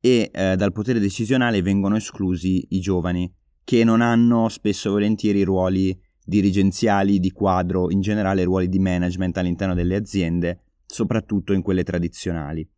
e 0.00 0.30
eh, 0.30 0.56
dal 0.56 0.72
potere 0.72 1.00
decisionale 1.00 1.62
vengono 1.62 1.96
esclusi 1.96 2.66
i 2.72 2.80
giovani, 2.80 3.32
che 3.64 3.82
non 3.82 4.02
hanno 4.02 4.50
spesso 4.50 4.88
e 4.88 4.92
volentieri 4.92 5.42
ruoli 5.42 5.98
dirigenziali, 6.22 7.18
di 7.18 7.30
quadro, 7.30 7.90
in 7.90 8.02
generale 8.02 8.44
ruoli 8.44 8.68
di 8.68 8.80
management 8.80 9.38
all'interno 9.38 9.72
delle 9.72 9.96
aziende, 9.96 10.64
soprattutto 10.84 11.54
in 11.54 11.62
quelle 11.62 11.82
tradizionali. 11.82 12.68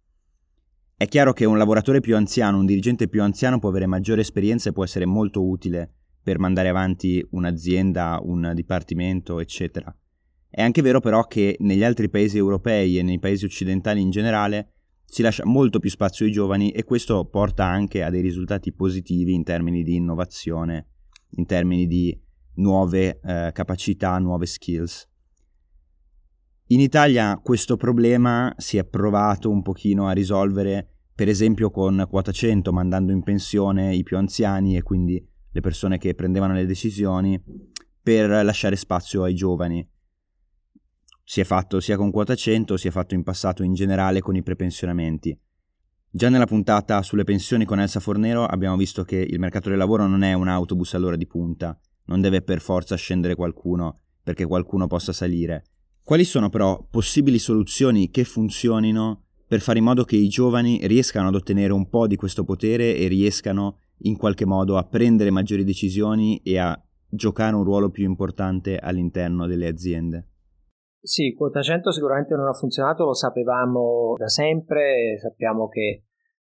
È 0.97 1.09
chiaro 1.09 1.33
che 1.33 1.45
un 1.45 1.59
lavoratore 1.59 1.99
più 1.99 2.15
anziano, 2.15 2.59
un 2.59 2.67
dirigente 2.67 3.09
più 3.09 3.21
anziano 3.21 3.59
può 3.59 3.71
avere 3.71 3.87
maggiore 3.87 4.21
esperienza 4.21 4.69
e 4.69 4.73
può 4.73 4.85
essere 4.85 5.07
molto 5.07 5.45
utile 5.45 5.91
per 6.27 6.41
mandare 6.41 6.69
avanti 6.69 7.25
un'azienda, 7.31 8.19
un 8.21 8.51
dipartimento, 8.53 9.39
eccetera. 9.39 9.97
È 10.51 10.61
anche 10.61 10.83
vero 10.83 10.99
però 10.99 11.25
che 11.29 11.55
negli 11.61 11.85
altri 11.85 12.11
paesi 12.11 12.37
europei 12.37 12.99
e 12.99 13.05
nei 13.05 13.21
paesi 13.21 13.45
occidentali 13.45 14.01
in 14.01 14.11
generale 14.11 14.73
si 15.05 15.23
lascia 15.23 15.47
molto 15.47 15.79
più 15.79 15.89
spazio 15.89 16.27
ai 16.27 16.33
giovani 16.33 16.73
e 16.73 16.83
questo 16.83 17.27
porta 17.27 17.65
anche 17.67 18.03
a 18.03 18.11
dei 18.11 18.23
risultati 18.23 18.73
positivi 18.73 19.35
in 19.35 19.45
termini 19.45 19.85
di 19.85 19.95
innovazione, 19.95 20.89
in 21.37 21.47
termini 21.47 21.87
di 21.87 22.21
nuove 22.55 23.21
eh, 23.23 23.51
capacità, 23.53 24.19
nuove 24.19 24.47
skills. 24.47 25.09
In 26.71 26.81
Italia 26.81 27.39
questo 27.41 27.77
problema 27.77 28.53
si 28.57 28.79
è 28.79 28.85
provato 28.85 29.49
un 29.49 29.63
pochino 29.63 30.09
a 30.09 30.13
risolvere 30.13 30.89
per 31.15 31.29
esempio 31.29 31.71
con 31.71 32.05
quota 32.11 32.33
100 32.33 32.73
mandando 32.73 33.13
in 33.13 33.23
pensione 33.23 33.95
i 33.95 34.03
più 34.03 34.17
anziani 34.17 34.77
e 34.77 34.83
quindi 34.83 35.35
le 35.57 35.63
persone 35.63 35.97
che 35.97 36.15
prendevano 36.15 36.53
le 36.53 36.67
decisioni 36.67 37.43
per 38.03 38.29
lasciare 38.45 38.77
spazio 38.77 39.23
ai 39.23 39.35
giovani. 39.35 39.89
Si 41.25 41.41
è 41.41 41.45
fatto 41.45 41.81
sia 41.81 41.97
con 41.97 42.11
quota 42.11 42.35
100, 42.35 42.77
si 42.77 42.89
è 42.89 42.91
fatto 42.91 43.15
in 43.15 43.23
passato 43.23 43.63
in 43.63 43.73
generale 43.73 44.21
con 44.21 44.37
i 44.37 44.43
prepensionamenti. 44.43 45.37
Già 46.11 46.29
nella 46.29 46.45
puntata 46.45 47.01
sulle 47.01 47.25
pensioni 47.25 47.65
con 47.65 47.81
Elsa 47.81 48.01
Fornero 48.01 48.45
abbiamo 48.45 48.77
visto 48.77 49.03
che 49.03 49.17
il 49.17 49.39
mercato 49.39 49.71
del 49.71 49.79
lavoro 49.79 50.07
non 50.07 50.23
è 50.23 50.35
un 50.35 50.47
autobus 50.47 50.93
all'ora 50.93 51.17
di 51.17 51.27
punta, 51.27 51.79
non 52.05 52.21
deve 52.21 52.43
per 52.43 52.61
forza 52.61 52.95
scendere 52.95 53.35
qualcuno 53.35 54.01
perché 54.23 54.45
qualcuno 54.45 54.87
possa 54.87 55.15
salire. 55.15 55.65
Quali 56.03 56.25
sono 56.25 56.51
però 56.51 56.87
possibili 56.91 57.39
soluzioni 57.39 58.11
che 58.11 58.25
funzionino 58.25 59.23
per 59.49 59.63
fare 59.63 59.79
in 59.79 59.85
modo 59.85 60.05
che 60.05 60.17
i 60.17 60.29
giovani 60.29 60.87
riescano 60.87 61.29
ad 61.29 61.35
ottenere 61.35 61.73
un 61.73 61.89
po' 61.89 62.07
di 62.07 62.17
questo 62.17 62.45
potere 62.45 62.95
e 62.95 63.09
riescano 63.09 63.79
in 64.01 64.17
qualche 64.17 64.45
modo 64.45 64.77
a 64.77 64.87
prendere 64.87 65.31
maggiori 65.31 65.65
decisioni 65.65 66.41
e 66.43 66.59
a 66.59 66.81
giocare 67.09 67.55
un 67.55 67.65
ruolo 67.65 67.91
più 67.91 68.05
importante 68.05 68.79
all'interno 68.79 69.47
delle 69.47 69.69
aziende. 69.69 70.29
Sì, 71.01 71.35
quota 71.35 71.63
100 71.63 71.93
sicuramente 71.93 72.35
non 72.35 72.49
ha 72.49 72.53
funzionato, 72.53 73.05
lo 73.05 73.15
sapevamo 73.15 74.15
da 74.17 74.29
sempre, 74.29 75.17
sappiamo 75.19 75.69
che 75.69 76.07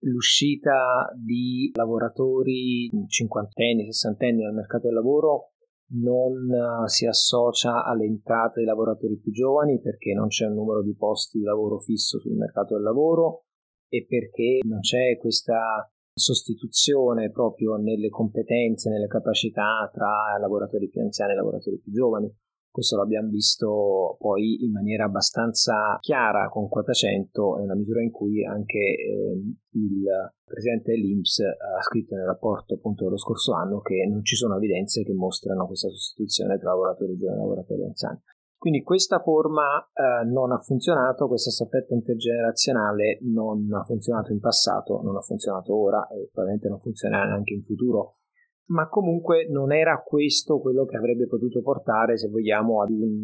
l'uscita 0.03 1.11
di 1.15 1.71
lavoratori 1.73 2.89
cinquantenni, 3.07 3.85
sessantenni 3.85 4.43
nel 4.43 4.53
mercato 4.53 4.87
del 4.87 4.95
lavoro 4.95 5.53
non 5.95 6.49
eh, 6.51 6.87
si 6.87 7.05
associa 7.05 7.83
alle 7.83 8.05
entrate 8.05 8.59
dei 8.59 8.65
lavoratori 8.65 9.17
più 9.17 9.31
giovani 9.31 9.79
perché 9.79 10.13
non 10.13 10.27
c'è 10.27 10.45
un 10.45 10.53
numero 10.53 10.81
di 10.81 10.95
posti 10.95 11.39
di 11.39 11.43
lavoro 11.43 11.79
fisso 11.79 12.19
sul 12.19 12.35
mercato 12.35 12.75
del 12.75 12.83
lavoro 12.83 13.45
e 13.87 14.05
perché 14.07 14.59
non 14.63 14.79
c'è 14.79 15.17
questa 15.19 15.87
sostituzione 16.13 17.31
proprio 17.31 17.75
nelle 17.75 18.09
competenze, 18.09 18.89
nelle 18.89 19.07
capacità 19.07 19.89
tra 19.91 20.37
lavoratori 20.39 20.89
più 20.89 21.01
anziani 21.01 21.33
e 21.33 21.35
lavoratori 21.35 21.79
più 21.79 21.91
giovani. 21.91 22.31
Questo 22.73 22.97
l'abbiamo 22.97 23.29
visto 23.29 24.15
poi 24.17 24.63
in 24.63 24.71
maniera 24.71 25.05
abbastanza 25.05 25.97
chiara 25.99 26.49
con 26.49 26.67
quota 26.69 26.91
100, 26.91 27.59
è 27.59 27.61
una 27.61 27.75
misura 27.75 28.01
in 28.01 28.09
cui 28.09 28.43
anche 28.43 28.79
eh, 28.79 29.43
il 29.73 30.03
presidente 30.43 30.91
dell'Inps 30.91 31.39
ha 31.41 31.81
scritto 31.83 32.15
nel 32.15 32.25
rapporto 32.25 32.73
appunto 32.73 33.03
dello 33.03 33.17
scorso 33.17 33.53
anno 33.53 33.79
che 33.79 34.07
non 34.09 34.23
ci 34.23 34.35
sono 34.35 34.55
evidenze 34.57 35.03
che 35.03 35.13
mostrano 35.13 35.67
questa 35.67 35.89
sostituzione 35.89 36.57
tra 36.57 36.71
lavoratori 36.71 37.15
giovani 37.15 37.37
e 37.37 37.41
lavoratori 37.43 37.83
anziani. 37.83 38.19
Quindi 38.63 38.81
questa 38.81 39.19
forma 39.19 39.77
eh, 39.91 40.23
non 40.23 40.53
ha 40.53 40.57
funzionato, 40.57 41.27
questa 41.27 41.49
staffetta 41.49 41.93
intergenerazionale 41.93 43.19
non 43.23 43.67
ha 43.73 43.83
funzionato 43.83 44.31
in 44.31 44.39
passato, 44.39 45.01
non 45.03 45.17
ha 45.17 45.19
funzionato 45.19 45.75
ora 45.75 46.07
e 46.07 46.29
probabilmente 46.31 46.69
non 46.69 46.79
funzionerà 46.79 47.25
neanche 47.25 47.53
in 47.53 47.61
futuro 47.61 48.19
ma 48.67 48.87
comunque 48.87 49.49
non 49.49 49.73
era 49.73 50.01
questo 50.01 50.61
quello 50.61 50.85
che 50.85 50.95
avrebbe 50.95 51.27
potuto 51.27 51.61
portare, 51.61 52.17
se 52.17 52.29
vogliamo, 52.29 52.81
ad 52.81 52.91
un 52.91 53.21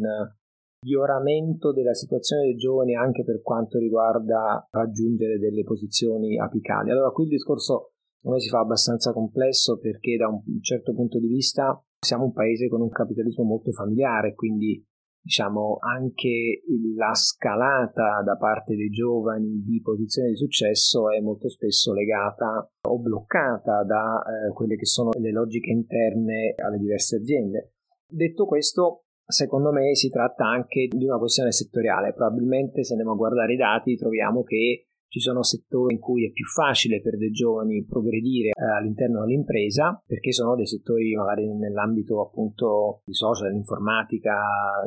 miglioramento 0.82 1.72
della 1.72 1.94
situazione 1.94 2.42
dei 2.42 2.56
giovani 2.56 2.94
anche 2.94 3.24
per 3.24 3.40
quanto 3.40 3.78
riguarda 3.78 4.68
raggiungere 4.70 5.38
delle 5.38 5.64
posizioni 5.64 6.38
apicali. 6.38 6.90
Allora 6.90 7.12
qui 7.12 7.24
il 7.24 7.30
discorso 7.30 7.92
me 8.24 8.38
si 8.40 8.50
fa 8.50 8.58
abbastanza 8.58 9.14
complesso 9.14 9.78
perché 9.78 10.18
da 10.18 10.28
un 10.28 10.60
certo 10.60 10.92
punto 10.92 11.18
di 11.18 11.28
vista 11.28 11.82
siamo 11.98 12.24
un 12.24 12.32
paese 12.32 12.68
con 12.68 12.82
un 12.82 12.90
capitalismo 12.90 13.44
molto 13.44 13.72
familiare, 13.72 14.34
quindi 14.34 14.86
diciamo 15.22 15.78
anche 15.80 16.62
la 16.96 17.14
scalata 17.14 18.22
da 18.24 18.36
parte 18.36 18.74
dei 18.74 18.88
giovani 18.88 19.62
di 19.62 19.80
posizioni 19.80 20.30
di 20.30 20.36
successo 20.36 21.10
è 21.10 21.20
molto 21.20 21.48
spesso 21.48 21.92
legata 21.92 22.68
o 22.88 22.98
bloccata 22.98 23.84
da 23.84 24.22
eh, 24.22 24.52
quelle 24.52 24.76
che 24.76 24.86
sono 24.86 25.10
le 25.18 25.30
logiche 25.30 25.70
interne 25.70 26.54
alle 26.56 26.78
diverse 26.78 27.16
aziende. 27.16 27.74
Detto 28.06 28.46
questo, 28.46 29.04
secondo 29.24 29.70
me 29.70 29.94
si 29.94 30.08
tratta 30.08 30.46
anche 30.46 30.88
di 30.88 31.04
una 31.04 31.18
questione 31.18 31.52
settoriale. 31.52 32.12
Probabilmente 32.12 32.82
se 32.82 32.92
andiamo 32.92 33.12
a 33.14 33.16
guardare 33.16 33.52
i 33.52 33.56
dati 33.56 33.96
troviamo 33.96 34.42
che 34.42 34.89
ci 35.10 35.18
sono 35.18 35.42
settori 35.42 35.94
in 35.94 36.00
cui 36.00 36.24
è 36.24 36.30
più 36.30 36.46
facile 36.46 37.00
per 37.00 37.16
dei 37.18 37.32
giovani 37.32 37.84
progredire 37.84 38.50
eh, 38.50 38.78
all'interno 38.78 39.24
dell'impresa 39.24 40.00
perché 40.06 40.32
sono 40.32 40.54
dei 40.54 40.66
settori 40.66 41.14
magari 41.16 41.52
nell'ambito 41.52 42.20
appunto 42.20 43.02
di 43.04 43.12
social, 43.12 43.48
dell'informatica, 43.48 44.38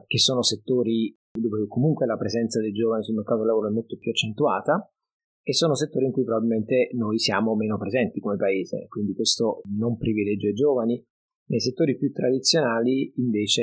che 0.08 0.18
sono 0.18 0.42
settori 0.42 1.14
dove 1.38 1.68
comunque 1.68 2.06
la 2.06 2.16
presenza 2.16 2.62
dei 2.62 2.72
giovani 2.72 3.04
sul 3.04 3.16
mercato 3.16 3.40
del 3.40 3.48
lavoro 3.48 3.68
è 3.68 3.72
molto 3.72 3.98
più 3.98 4.12
accentuata 4.12 4.90
e 5.44 5.54
sono 5.54 5.76
settori 5.76 6.06
in 6.06 6.14
cui 6.14 6.24
probabilmente 6.24 6.90
noi 6.94 7.20
siamo 7.20 7.54
meno 7.56 7.78
presenti 7.78 8.22
come 8.22 8.38
paese, 8.38 8.86
quindi 8.88 9.14
questo 9.14 9.60
non 9.78 9.98
privilegia 9.98 10.48
i 10.48 10.54
giovani, 10.54 11.04
nei 11.46 11.60
settori 11.60 11.98
più 11.98 12.12
tradizionali 12.12 13.12
invece 13.18 13.62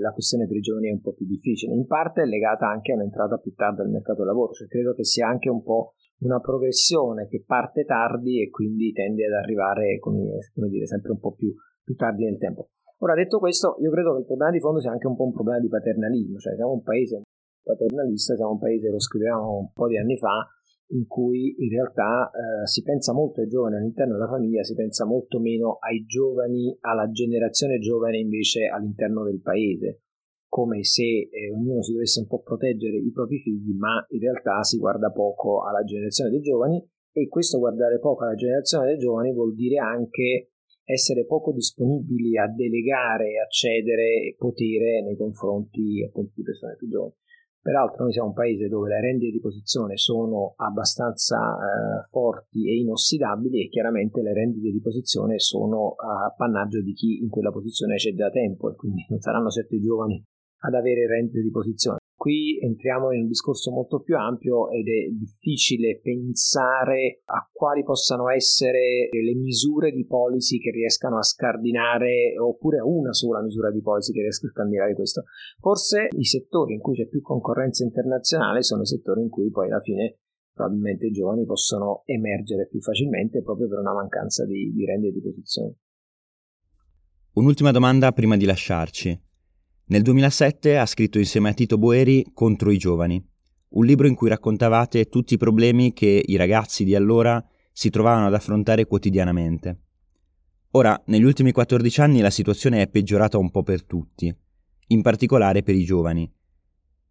la 0.00 0.12
questione 0.12 0.46
per 0.46 0.56
i 0.56 0.60
giovani 0.60 0.88
è 0.88 0.92
un 0.92 1.00
po' 1.00 1.14
più 1.14 1.26
difficile, 1.26 1.74
in 1.74 1.86
parte 1.86 2.22
è 2.22 2.26
legata 2.26 2.68
anche 2.68 2.92
a 2.92 2.96
un'entrata 2.96 3.38
più 3.38 3.54
tarda 3.54 3.82
al 3.82 3.90
mercato 3.90 4.18
del 4.18 4.26
lavoro, 4.26 4.52
cioè 4.52 4.68
credo 4.68 4.94
che 4.94 5.04
sia 5.04 5.28
anche 5.28 5.48
un 5.48 5.62
po' 5.62 5.94
una 6.18 6.40
progressione 6.40 7.26
che 7.26 7.42
parte 7.44 7.84
tardi 7.84 8.40
e 8.40 8.50
quindi 8.50 8.92
tende 8.92 9.26
ad 9.26 9.32
arrivare 9.32 9.98
come, 9.98 10.38
come 10.54 10.68
dire, 10.68 10.86
sempre 10.86 11.12
un 11.12 11.18
po' 11.18 11.32
più, 11.34 11.52
più 11.82 11.94
tardi 11.94 12.24
nel 12.24 12.38
tempo. 12.38 12.68
Ora 12.98 13.14
detto 13.14 13.38
questo, 13.38 13.76
io 13.80 13.90
credo 13.90 14.14
che 14.14 14.20
il 14.20 14.26
problema 14.26 14.52
di 14.52 14.60
fondo 14.60 14.80
sia 14.80 14.90
anche 14.90 15.06
un 15.06 15.16
po' 15.16 15.24
un 15.24 15.32
problema 15.32 15.60
di 15.60 15.68
paternalismo, 15.68 16.38
cioè 16.38 16.54
siamo 16.54 16.72
un 16.72 16.82
paese 16.82 17.22
paternalista, 17.62 18.36
siamo 18.36 18.52
un 18.52 18.58
paese, 18.58 18.90
lo 18.90 19.00
scrivevamo 19.00 19.58
un 19.58 19.72
po' 19.72 19.88
di 19.88 19.98
anni 19.98 20.16
fa, 20.16 20.46
in 20.94 21.06
cui 21.06 21.54
in 21.58 21.70
realtà 21.70 22.30
eh, 22.30 22.66
si 22.66 22.82
pensa 22.82 23.12
molto 23.12 23.40
ai 23.40 23.48
giovani 23.48 23.76
all'interno 23.76 24.14
della 24.14 24.28
famiglia, 24.28 24.62
si 24.62 24.74
pensa 24.74 25.04
molto 25.04 25.40
meno 25.40 25.78
ai 25.80 26.04
giovani, 26.04 26.76
alla 26.80 27.10
generazione 27.10 27.78
giovane 27.78 28.18
invece 28.18 28.66
all'interno 28.66 29.24
del 29.24 29.40
paese, 29.40 30.02
come 30.48 30.84
se 30.84 31.02
eh, 31.02 31.50
ognuno 31.52 31.82
si 31.82 31.92
dovesse 31.92 32.20
un 32.20 32.26
po' 32.26 32.42
proteggere 32.42 32.96
i 32.96 33.10
propri 33.10 33.38
figli, 33.40 33.74
ma 33.76 34.04
in 34.10 34.20
realtà 34.20 34.62
si 34.62 34.78
guarda 34.78 35.10
poco 35.10 35.64
alla 35.64 35.82
generazione 35.82 36.30
dei 36.30 36.40
giovani 36.40 36.82
e 37.12 37.28
questo 37.28 37.58
guardare 37.58 37.98
poco 37.98 38.24
alla 38.24 38.34
generazione 38.34 38.86
dei 38.86 38.98
giovani 38.98 39.32
vuol 39.32 39.54
dire 39.54 39.78
anche 39.78 40.50
essere 40.84 41.24
poco 41.24 41.52
disponibili 41.52 42.36
a 42.36 42.46
delegare 42.46 43.40
a 43.40 43.48
cedere 43.48 44.34
potere 44.36 45.02
nei 45.02 45.16
confronti 45.16 46.04
appunto 46.06 46.32
di 46.36 46.42
persone 46.42 46.76
più 46.76 46.88
giovani. 46.88 47.14
Peraltro 47.64 48.02
noi 48.02 48.12
siamo 48.12 48.28
un 48.28 48.34
paese 48.34 48.68
dove 48.68 48.90
le 48.90 49.00
rendite 49.00 49.32
di 49.32 49.40
posizione 49.40 49.96
sono 49.96 50.52
abbastanza 50.58 51.56
eh, 51.56 52.06
forti 52.10 52.68
e 52.68 52.76
inossidabili 52.76 53.64
e 53.64 53.68
chiaramente 53.70 54.20
le 54.20 54.34
rendite 54.34 54.70
di 54.70 54.82
posizione 54.82 55.38
sono 55.38 55.94
appannaggio 55.96 56.82
di 56.82 56.92
chi 56.92 57.22
in 57.22 57.30
quella 57.30 57.50
posizione 57.50 57.96
c'è 57.96 58.12
da 58.12 58.28
tempo 58.28 58.70
e 58.70 58.74
quindi 58.76 59.06
non 59.08 59.18
saranno 59.20 59.48
certo 59.48 59.76
i 59.76 59.80
giovani 59.80 60.22
ad 60.58 60.74
avere 60.74 61.06
rendite 61.06 61.40
di 61.40 61.50
posizione. 61.50 62.03
Qui 62.24 62.58
entriamo 62.58 63.12
in 63.12 63.24
un 63.24 63.26
discorso 63.28 63.70
molto 63.70 64.00
più 64.00 64.16
ampio 64.16 64.70
ed 64.70 64.88
è 64.88 65.12
difficile 65.12 66.00
pensare 66.00 67.20
a 67.26 67.46
quali 67.52 67.82
possano 67.82 68.30
essere 68.30 69.10
le 69.10 69.34
misure 69.34 69.92
di 69.92 70.06
policy 70.06 70.56
che 70.56 70.70
riescano 70.70 71.18
a 71.18 71.22
scardinare, 71.22 72.32
oppure 72.38 72.78
a 72.78 72.86
una 72.86 73.12
sola 73.12 73.42
misura 73.42 73.70
di 73.70 73.82
policy 73.82 74.14
che 74.14 74.22
riesca 74.22 74.46
a 74.46 74.50
scardinare 74.52 74.94
questo. 74.94 75.24
Forse 75.58 76.08
i 76.12 76.24
settori 76.24 76.72
in 76.72 76.80
cui 76.80 76.94
c'è 76.94 77.06
più 77.08 77.20
concorrenza 77.20 77.84
internazionale 77.84 78.62
sono 78.62 78.80
i 78.80 78.86
settori 78.86 79.20
in 79.20 79.28
cui 79.28 79.50
poi 79.50 79.70
alla 79.70 79.80
fine 79.80 80.20
probabilmente 80.50 81.08
i 81.08 81.12
giovani 81.12 81.44
possono 81.44 82.04
emergere 82.06 82.68
più 82.68 82.80
facilmente 82.80 83.42
proprio 83.42 83.68
per 83.68 83.80
una 83.80 83.92
mancanza 83.92 84.46
di, 84.46 84.72
di 84.72 84.86
rendite 84.86 85.12
di 85.12 85.20
posizione. 85.20 85.74
Un'ultima 87.34 87.70
domanda 87.70 88.12
prima 88.12 88.38
di 88.38 88.46
lasciarci. 88.46 89.32
Nel 89.86 90.00
2007 90.00 90.78
ha 90.78 90.86
scritto 90.86 91.18
insieme 91.18 91.50
a 91.50 91.52
Tito 91.52 91.76
Boeri 91.76 92.24
Contro 92.32 92.70
i 92.70 92.78
giovani, 92.78 93.22
un 93.70 93.84
libro 93.84 94.06
in 94.06 94.14
cui 94.14 94.30
raccontavate 94.30 95.10
tutti 95.10 95.34
i 95.34 95.36
problemi 95.36 95.92
che 95.92 96.22
i 96.24 96.36
ragazzi 96.36 96.84
di 96.84 96.94
allora 96.94 97.44
si 97.70 97.90
trovavano 97.90 98.28
ad 98.28 98.32
affrontare 98.32 98.86
quotidianamente. 98.86 99.80
Ora, 100.70 100.98
negli 101.08 101.24
ultimi 101.24 101.52
14 101.52 102.00
anni 102.00 102.20
la 102.20 102.30
situazione 102.30 102.80
è 102.80 102.88
peggiorata 102.88 103.36
un 103.36 103.50
po' 103.50 103.62
per 103.62 103.84
tutti, 103.84 104.34
in 104.86 105.02
particolare 105.02 105.62
per 105.62 105.74
i 105.74 105.84
giovani. 105.84 106.32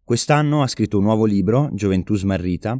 Quest'anno 0.02 0.62
ha 0.62 0.66
scritto 0.66 0.98
un 0.98 1.04
nuovo 1.04 1.26
libro, 1.26 1.70
Gioventù 1.74 2.16
smarrita, 2.16 2.76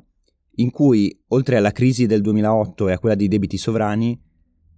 in 0.56 0.72
cui, 0.72 1.16
oltre 1.28 1.56
alla 1.56 1.70
crisi 1.70 2.06
del 2.06 2.20
2008 2.20 2.88
e 2.88 2.92
a 2.94 2.98
quella 2.98 3.14
dei 3.14 3.28
debiti 3.28 3.56
sovrani, 3.56 4.20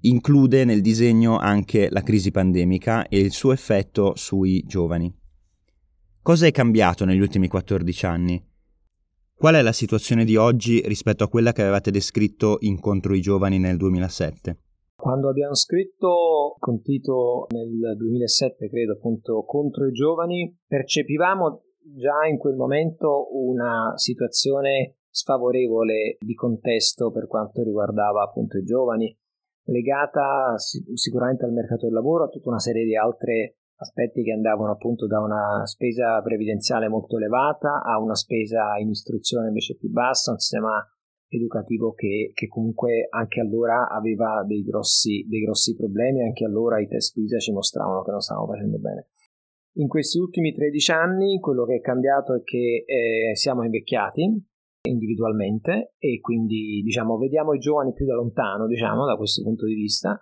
include 0.01 0.65
nel 0.65 0.81
disegno 0.81 1.39
anche 1.39 1.89
la 1.91 2.03
crisi 2.03 2.31
pandemica 2.31 3.09
e 3.09 3.19
il 3.19 3.33
suo 3.33 3.53
effetto 3.53 4.15
sui 4.17 4.63
giovani. 4.67 5.13
Cosa 6.23 6.47
è 6.47 6.51
cambiato 6.51 7.05
negli 7.05 7.21
ultimi 7.21 7.49
14 7.49 8.07
anni? 8.07 8.45
Qual 9.35 9.55
è 9.55 9.63
la 9.63 9.73
situazione 9.73 10.25
di 10.25 10.37
oggi 10.37 10.83
rispetto 10.87 11.23
a 11.23 11.29
quella 11.29 11.53
che 11.53 11.63
avevate 11.63 11.91
descritto 11.91 12.57
in 12.61 12.81
Contro 12.81 13.15
i 13.15 13.21
giovani 13.21 13.59
nel 13.59 13.77
2007? 13.77 14.59
Quando 14.97 15.29
abbiamo 15.29 15.55
scritto 15.55 16.57
con 16.59 16.81
Tito 16.81 17.47
nel 17.51 17.97
2007, 17.97 18.69
credo 18.69 18.95
appunto, 18.95 19.45
Contro 19.45 19.87
i 19.87 19.93
giovani, 19.93 20.57
percepivamo 20.67 21.63
già 21.95 22.27
in 22.29 22.39
quel 22.39 22.57
momento 22.57 23.29
una 23.37 23.93
situazione 23.97 24.97
sfavorevole 25.11 26.17
di 26.19 26.35
contesto 26.35 27.11
per 27.11 27.27
quanto 27.27 27.63
riguardava 27.63 28.23
appunto 28.23 28.59
i 28.59 28.65
giovani, 28.65 29.17
legata 29.67 30.55
sicuramente 30.57 31.45
al 31.45 31.53
mercato 31.53 31.87
del 31.87 31.95
lavoro, 31.95 32.25
a 32.25 32.29
tutta 32.29 32.49
una 32.49 32.59
serie 32.59 32.85
di 32.85 32.97
altre 32.97 33.57
aspetti 33.77 34.23
che 34.23 34.33
andavano 34.33 34.73
appunto 34.73 35.07
da 35.07 35.21
una 35.21 35.67
spesa 35.67 36.21
previdenziale 36.23 36.89
molto 36.89 37.17
elevata 37.17 37.83
a 37.83 37.99
una 38.01 38.15
spesa 38.15 38.77
in 38.79 38.89
istruzione 38.89 39.49
invece 39.49 39.77
più 39.77 39.91
bassa, 39.91 40.31
un 40.31 40.39
sistema 40.39 40.83
educativo 41.29 41.93
che, 41.93 42.31
che 42.33 42.47
comunque 42.47 43.07
anche 43.11 43.41
allora 43.41 43.89
aveva 43.89 44.45
dei 44.47 44.63
grossi, 44.63 45.27
dei 45.29 45.43
grossi 45.43 45.75
problemi, 45.75 46.23
anche 46.23 46.45
allora 46.45 46.81
i 46.81 46.87
test 46.87 47.13
PISA 47.15 47.39
ci 47.39 47.53
mostravano 47.53 48.03
che 48.03 48.11
non 48.13 48.21
stavamo 48.21 48.47
facendo 48.47 48.79
bene. 48.79 49.09
In 49.79 49.89
questi 49.89 50.19
ultimi 50.19 50.53
13 50.53 50.93
anni 50.93 51.39
quello 51.39 51.67
che 51.67 51.77
è 51.77 51.81
cambiato 51.81 52.35
è 52.35 52.43
che 52.43 52.85
eh, 52.87 53.37
siamo 53.37 53.63
invecchiati 53.63 54.43
individualmente 54.87 55.95
e 55.99 56.21
quindi 56.21 56.83
diciamo 56.83 57.19
vediamo 57.19 57.53
i 57.53 57.59
giovani 57.59 57.93
più 57.93 58.07
da 58.07 58.15
lontano 58.15 58.67
diciamo 58.67 59.05
da 59.05 59.17
questo 59.17 59.43
punto 59.43 59.67
di 59.67 59.75
vista. 59.75 60.19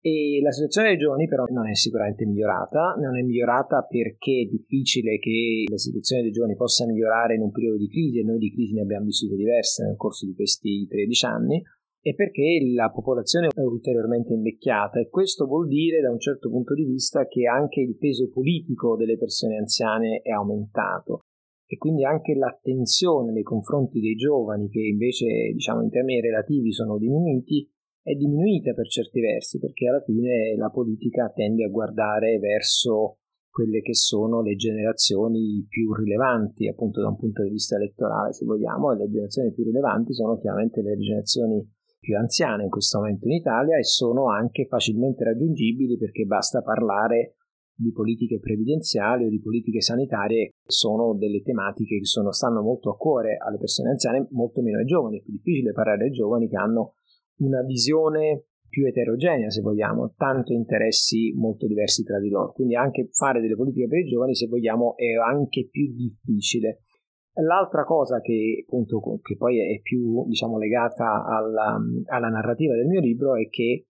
E 0.00 0.38
la 0.40 0.52
situazione 0.52 0.88
dei 0.90 0.98
giovani 0.98 1.26
però 1.26 1.44
non 1.48 1.68
è 1.68 1.74
sicuramente 1.74 2.24
migliorata, 2.24 2.94
non 2.96 3.18
è 3.18 3.22
migliorata 3.22 3.82
perché 3.82 4.46
è 4.46 4.48
difficile 4.48 5.18
che 5.18 5.64
la 5.68 5.78
situazione 5.78 6.22
dei 6.22 6.30
giovani 6.30 6.54
possa 6.54 6.86
migliorare 6.86 7.34
in 7.34 7.40
un 7.40 7.50
periodo 7.50 7.76
di 7.76 7.88
crisi 7.88 8.20
e 8.20 8.22
noi 8.22 8.38
di 8.38 8.52
crisi 8.52 8.74
ne 8.74 8.82
abbiamo 8.82 9.06
vissute 9.06 9.34
diverse 9.34 9.84
nel 9.84 9.96
corso 9.96 10.24
di 10.24 10.34
questi 10.34 10.86
13 10.86 11.26
anni 11.26 11.60
e 12.00 12.14
perché 12.14 12.60
la 12.72 12.90
popolazione 12.90 13.48
è 13.52 13.62
ulteriormente 13.62 14.32
invecchiata. 14.32 15.00
E 15.00 15.08
questo 15.08 15.44
vuol 15.46 15.66
dire 15.66 16.00
da 16.00 16.12
un 16.12 16.20
certo 16.20 16.50
punto 16.50 16.72
di 16.74 16.84
vista 16.84 17.26
che 17.26 17.48
anche 17.48 17.80
il 17.80 17.96
peso 17.96 18.30
politico 18.30 18.94
delle 18.94 19.18
persone 19.18 19.56
anziane 19.56 20.20
è 20.22 20.30
aumentato 20.30 21.22
e 21.66 21.76
quindi 21.78 22.04
anche 22.04 22.34
l'attenzione 22.34 23.32
nei 23.32 23.42
confronti 23.42 24.00
dei 24.00 24.14
giovani 24.14 24.68
che 24.68 24.80
invece 24.80 25.26
diciamo 25.52 25.82
in 25.82 25.90
termini 25.90 26.20
relativi 26.20 26.72
sono 26.72 26.96
diminuiti 26.96 27.68
è 28.02 28.14
diminuita 28.14 28.72
per 28.72 28.86
certi 28.86 29.20
versi 29.20 29.58
perché 29.58 29.88
alla 29.88 30.00
fine 30.00 30.54
la 30.56 30.70
politica 30.70 31.28
tende 31.34 31.64
a 31.64 31.68
guardare 31.68 32.38
verso 32.38 33.18
quelle 33.50 33.80
che 33.80 33.94
sono 33.94 34.42
le 34.42 34.54
generazioni 34.54 35.66
più 35.68 35.92
rilevanti 35.92 36.68
appunto 36.68 37.00
da 37.00 37.08
un 37.08 37.16
punto 37.16 37.42
di 37.42 37.50
vista 37.50 37.74
elettorale 37.74 38.32
se 38.32 38.44
vogliamo 38.44 38.92
e 38.92 38.96
le 38.96 39.08
generazioni 39.08 39.52
più 39.52 39.64
rilevanti 39.64 40.12
sono 40.12 40.38
chiaramente 40.38 40.82
le 40.82 40.96
generazioni 40.96 41.68
più 41.98 42.16
anziane 42.16 42.62
in 42.62 42.70
questo 42.70 42.98
momento 42.98 43.26
in 43.26 43.34
Italia 43.34 43.76
e 43.76 43.82
sono 43.82 44.30
anche 44.30 44.66
facilmente 44.66 45.24
raggiungibili 45.24 45.96
perché 45.96 46.24
basta 46.24 46.62
parlare 46.62 47.35
di 47.76 47.92
politiche 47.92 48.40
previdenziali 48.40 49.26
o 49.26 49.28
di 49.28 49.40
politiche 49.40 49.82
sanitarie 49.82 50.54
sono 50.64 51.14
delle 51.14 51.42
tematiche 51.42 51.98
che 51.98 52.06
sono, 52.06 52.32
stanno 52.32 52.62
molto 52.62 52.90
a 52.90 52.96
cuore 52.96 53.36
alle 53.36 53.58
persone 53.58 53.90
anziane, 53.90 54.26
molto 54.30 54.62
meno 54.62 54.78
ai 54.78 54.86
giovani. 54.86 55.18
È 55.18 55.22
più 55.22 55.32
difficile 55.32 55.72
parlare 55.72 56.04
ai 56.04 56.10
giovani 56.10 56.48
che 56.48 56.56
hanno 56.56 56.94
una 57.38 57.62
visione 57.62 58.46
più 58.68 58.86
eterogenea, 58.86 59.50
se 59.50 59.60
vogliamo, 59.60 60.12
tanto 60.16 60.52
interessi 60.52 61.32
molto 61.34 61.66
diversi 61.66 62.02
tra 62.02 62.18
di 62.18 62.28
loro. 62.28 62.52
Quindi 62.52 62.74
anche 62.74 63.08
fare 63.12 63.40
delle 63.40 63.56
politiche 63.56 63.86
per 63.88 64.00
i 64.00 64.08
giovani, 64.08 64.34
se 64.34 64.48
vogliamo, 64.48 64.96
è 64.96 65.12
anche 65.14 65.68
più 65.70 65.94
difficile. 65.94 66.80
L'altra 67.34 67.84
cosa 67.84 68.20
che, 68.20 68.64
appunto, 68.66 69.00
che 69.22 69.36
poi 69.36 69.58
è 69.58 69.80
più 69.80 70.26
diciamo, 70.26 70.58
legata 70.58 71.24
alla, 71.24 71.78
alla 72.06 72.28
narrativa 72.28 72.74
del 72.74 72.86
mio 72.86 73.00
libro 73.00 73.36
è 73.36 73.46
che 73.48 73.86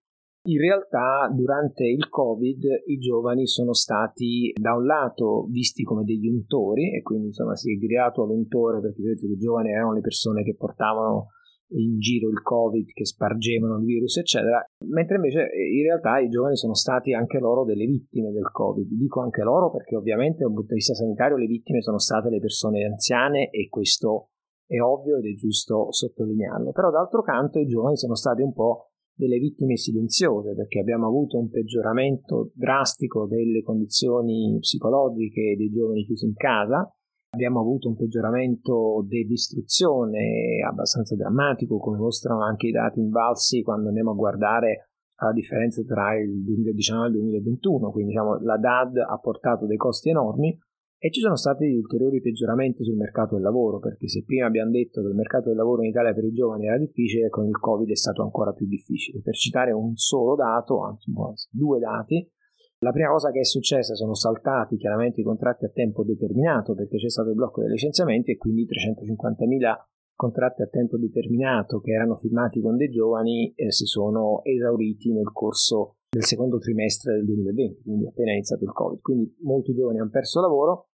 in 0.47 0.59
realtà 0.59 1.29
durante 1.33 1.85
il 1.85 2.07
Covid 2.09 2.63
i 2.85 2.97
giovani 2.97 3.45
sono 3.47 3.73
stati 3.73 4.53
da 4.55 4.75
un 4.75 4.85
lato 4.85 5.45
visti 5.49 5.83
come 5.83 6.03
degli 6.03 6.27
untori 6.27 6.95
e 6.95 7.01
quindi 7.01 7.27
insomma 7.27 7.55
si 7.55 7.73
è 7.73 7.77
creato 7.77 8.23
l'untore 8.23 8.79
perché 8.79 9.01
vedete, 9.01 9.25
i 9.25 9.37
giovani 9.37 9.71
erano 9.71 9.93
le 9.93 10.01
persone 10.01 10.43
che 10.43 10.55
portavano 10.55 11.27
in 11.71 11.99
giro 11.99 12.29
il 12.29 12.41
covid 12.41 12.87
che 12.93 13.05
spargevano 13.05 13.77
il 13.77 13.83
virus 13.83 14.17
eccetera. 14.17 14.63
Mentre 14.85 15.15
invece 15.17 15.49
in 15.75 15.83
realtà 15.83 16.19
i 16.19 16.29
giovani 16.29 16.55
sono 16.55 16.73
stati 16.73 17.13
anche 17.13 17.39
loro 17.39 17.65
delle 17.65 17.85
vittime 17.85 18.31
del 18.31 18.49
covid. 18.49 18.87
Dico 18.89 19.21
anche 19.21 19.43
loro 19.43 19.69
perché 19.69 19.97
ovviamente 19.97 20.39
da 20.39 20.47
un 20.47 20.53
punto 20.53 20.69
di 20.69 20.75
vista 20.75 20.93
sanitario 20.93 21.35
le 21.35 21.47
vittime 21.47 21.81
sono 21.81 21.99
state 21.99 22.29
le 22.29 22.39
persone 22.39 22.85
anziane 22.85 23.49
e 23.49 23.67
questo 23.67 24.29
è 24.65 24.79
ovvio 24.79 25.17
ed 25.17 25.25
è 25.25 25.33
giusto 25.35 25.91
sottolinearlo. 25.91 26.71
Però 26.71 26.89
d'altro 26.89 27.21
canto 27.21 27.59
i 27.59 27.65
giovani 27.65 27.97
sono 27.97 28.15
stati 28.15 28.41
un 28.41 28.53
po' 28.53 28.91
delle 29.17 29.39
vittime 29.39 29.75
silenziose 29.77 30.53
perché 30.53 30.79
abbiamo 30.79 31.07
avuto 31.07 31.39
un 31.39 31.49
peggioramento 31.49 32.51
drastico 32.53 33.25
delle 33.25 33.63
condizioni 33.63 34.57
psicologiche 34.59 35.55
dei 35.57 35.71
giovani 35.71 36.05
chiusi 36.05 36.25
in 36.25 36.35
casa. 36.35 36.89
Abbiamo 37.29 37.59
avuto 37.59 37.89
un 37.89 37.95
peggioramento 37.95 39.03
dell'istruzione 39.05 40.63
abbastanza 40.65 41.15
drammatico, 41.15 41.77
come 41.77 41.97
mostrano 41.97 42.43
anche 42.43 42.67
i 42.67 42.71
dati 42.71 42.99
invalsi 42.99 43.63
quando 43.63 43.89
andiamo 43.89 44.11
a 44.11 44.15
guardare 44.15 44.91
la 45.19 45.33
differenza 45.33 45.83
tra 45.83 46.15
il 46.15 46.43
2019 46.43 47.05
e 47.05 47.09
il 47.09 47.13
2021, 47.15 47.91
quindi 47.91 48.11
diciamo, 48.11 48.39
la 48.39 48.57
DAD 48.57 48.97
ha 48.97 49.17
portato 49.17 49.65
dei 49.65 49.77
costi 49.77 50.09
enormi 50.09 50.57
e 50.99 51.11
ci 51.11 51.19
sono 51.19 51.35
stati 51.35 51.65
ulteriori 51.65 52.21
peggioramenti 52.21 52.83
sul 52.83 52.95
mercato 52.95 53.35
del 53.35 53.43
lavoro, 53.43 53.79
perché 53.79 54.07
se 54.07 54.23
prima 54.23 54.47
abbiamo 54.47 54.71
detto 54.71 55.01
che 55.01 55.07
il 55.09 55.15
mercato 55.15 55.49
del 55.49 55.57
lavoro 55.57 55.83
in 55.83 55.89
Italia 55.89 56.13
per 56.13 56.23
i 56.23 56.31
giovani 56.31 56.65
era 56.65 56.77
difficile, 56.77 57.29
con 57.29 57.45
il 57.45 57.57
Covid 57.57 57.89
è 57.89 57.95
stato 57.95 58.23
ancora 58.23 58.53
più 58.53 58.67
difficile. 58.67 59.21
Per 59.21 59.35
citare 59.35 59.71
un 59.71 59.95
solo 59.95 60.35
dato, 60.35 60.83
anzi 60.83 61.11
due 61.51 61.79
dati, 61.79 62.27
la 62.79 62.91
prima 62.91 63.09
cosa 63.09 63.31
che 63.31 63.39
è 63.39 63.43
successa 63.43 63.95
sono 63.95 64.13
saltati 64.13 64.77
chiaramente 64.77 65.21
i 65.21 65.23
contratti 65.23 65.65
a 65.65 65.69
tempo 65.69 66.03
determinato 66.03 66.75
perché 66.75 66.97
c'è 66.97 67.09
stato 67.09 67.29
il 67.29 67.35
blocco 67.35 67.61
dei 67.61 67.71
licenziamenti 67.71 68.31
e 68.31 68.37
quindi 68.37 68.67
350.000 68.67 69.75
contratti 70.13 70.61
a 70.61 70.67
tempo 70.67 70.97
determinato 70.97 71.79
che 71.79 71.91
erano 71.91 72.15
firmati 72.15 72.61
con 72.61 72.75
dei 72.75 72.89
giovani 72.89 73.51
eh, 73.55 73.71
si 73.71 73.85
sono 73.85 74.41
esauriti 74.43 75.11
nel 75.11 75.31
corso 75.31 75.96
del 76.09 76.23
secondo 76.23 76.57
trimestre 76.57 77.15
del 77.15 77.25
2020, 77.25 77.81
quindi 77.83 78.07
appena 78.07 78.31
iniziato 78.31 78.63
il 78.63 78.71
Covid. 78.71 79.01
Quindi 79.01 79.35
molti 79.41 79.73
giovani 79.73 79.99
hanno 79.99 80.09
perso 80.09 80.41
lavoro 80.41 80.89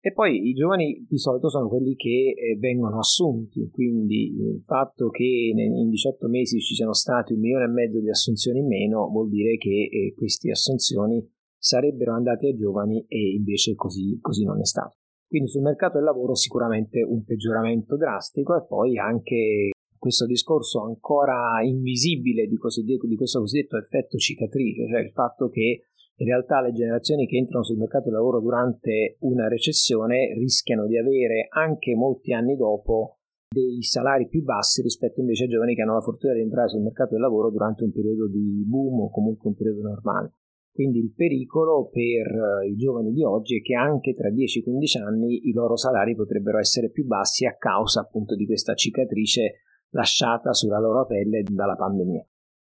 e 0.00 0.12
poi 0.12 0.48
i 0.48 0.52
giovani 0.52 1.04
di 1.08 1.18
solito 1.18 1.48
sono 1.48 1.68
quelli 1.68 1.96
che 1.96 2.34
eh, 2.36 2.56
vengono 2.58 2.98
assunti, 2.98 3.68
quindi 3.70 4.32
il 4.32 4.62
fatto 4.62 5.08
che 5.08 5.24
in 5.24 5.88
18 5.90 6.28
mesi 6.28 6.60
ci 6.60 6.74
siano 6.74 6.92
stati 6.92 7.32
un 7.32 7.40
milione 7.40 7.64
e 7.64 7.68
mezzo 7.68 8.00
di 8.00 8.08
assunzioni 8.08 8.60
in 8.60 8.66
meno 8.68 9.08
vuol 9.08 9.28
dire 9.28 9.56
che 9.56 9.88
eh, 9.90 10.14
queste 10.14 10.50
assunzioni 10.50 11.26
sarebbero 11.58 12.14
andate 12.14 12.46
ai 12.46 12.54
giovani 12.54 13.04
e 13.08 13.34
invece 13.34 13.74
così, 13.74 14.18
così 14.20 14.44
non 14.44 14.60
è 14.60 14.64
stato. 14.64 14.96
Quindi 15.26 15.48
sul 15.48 15.62
mercato 15.62 15.96
del 15.96 16.04
lavoro 16.04 16.34
sicuramente 16.34 17.02
un 17.02 17.24
peggioramento 17.24 17.96
drastico 17.96 18.56
e 18.56 18.64
poi 18.66 18.96
anche 18.98 19.70
questo 19.98 20.26
discorso 20.26 20.82
ancora 20.82 21.60
invisibile 21.62 22.46
di, 22.46 22.56
di 22.56 23.16
questo 23.16 23.40
cosiddetto 23.40 23.76
effetto 23.76 24.16
cicatrice, 24.16 24.88
cioè 24.88 25.00
il 25.00 25.10
fatto 25.10 25.48
che 25.48 25.82
in 26.20 26.26
realtà 26.26 26.60
le 26.60 26.72
generazioni 26.72 27.26
che 27.26 27.36
entrano 27.36 27.64
sul 27.64 27.78
mercato 27.78 28.04
del 28.04 28.14
lavoro 28.14 28.40
durante 28.40 29.16
una 29.20 29.46
recessione 29.46 30.34
rischiano 30.34 30.86
di 30.86 30.98
avere 30.98 31.46
anche 31.50 31.94
molti 31.94 32.32
anni 32.32 32.56
dopo 32.56 33.18
dei 33.48 33.82
salari 33.82 34.28
più 34.28 34.42
bassi 34.42 34.82
rispetto 34.82 35.20
invece 35.20 35.44
ai 35.44 35.50
giovani 35.50 35.74
che 35.74 35.82
hanno 35.82 35.94
la 35.94 36.00
fortuna 36.00 36.34
di 36.34 36.40
entrare 36.40 36.68
sul 36.68 36.82
mercato 36.82 37.12
del 37.12 37.22
lavoro 37.22 37.50
durante 37.50 37.84
un 37.84 37.92
periodo 37.92 38.28
di 38.28 38.64
boom 38.66 39.00
o 39.00 39.10
comunque 39.10 39.48
un 39.48 39.56
periodo 39.56 39.82
normale. 39.82 40.32
Quindi 40.78 40.98
il 40.98 41.12
pericolo 41.12 41.88
per 41.88 42.66
i 42.68 42.76
giovani 42.76 43.12
di 43.12 43.24
oggi 43.24 43.58
è 43.58 43.62
che 43.62 43.74
anche 43.74 44.14
tra 44.14 44.28
10-15 44.28 45.02
anni 45.02 45.48
i 45.48 45.52
loro 45.52 45.76
salari 45.76 46.14
potrebbero 46.14 46.58
essere 46.58 46.90
più 46.90 47.04
bassi 47.04 47.46
a 47.46 47.56
causa 47.56 48.00
appunto 48.00 48.36
di 48.36 48.46
questa 48.46 48.74
cicatrice 48.74 49.62
lasciata 49.90 50.52
sulla 50.52 50.78
loro 50.78 51.06
pelle 51.06 51.42
dalla 51.42 51.76
pandemia. 51.76 52.26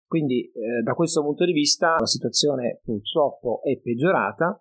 Quindi 0.07 0.49
eh, 0.51 0.81
da 0.83 0.93
questo 0.93 1.21
punto 1.23 1.45
di 1.45 1.51
vista 1.51 1.95
la 1.99 2.05
situazione 2.05 2.79
purtroppo 2.83 3.61
è 3.63 3.79
peggiorata. 3.79 4.59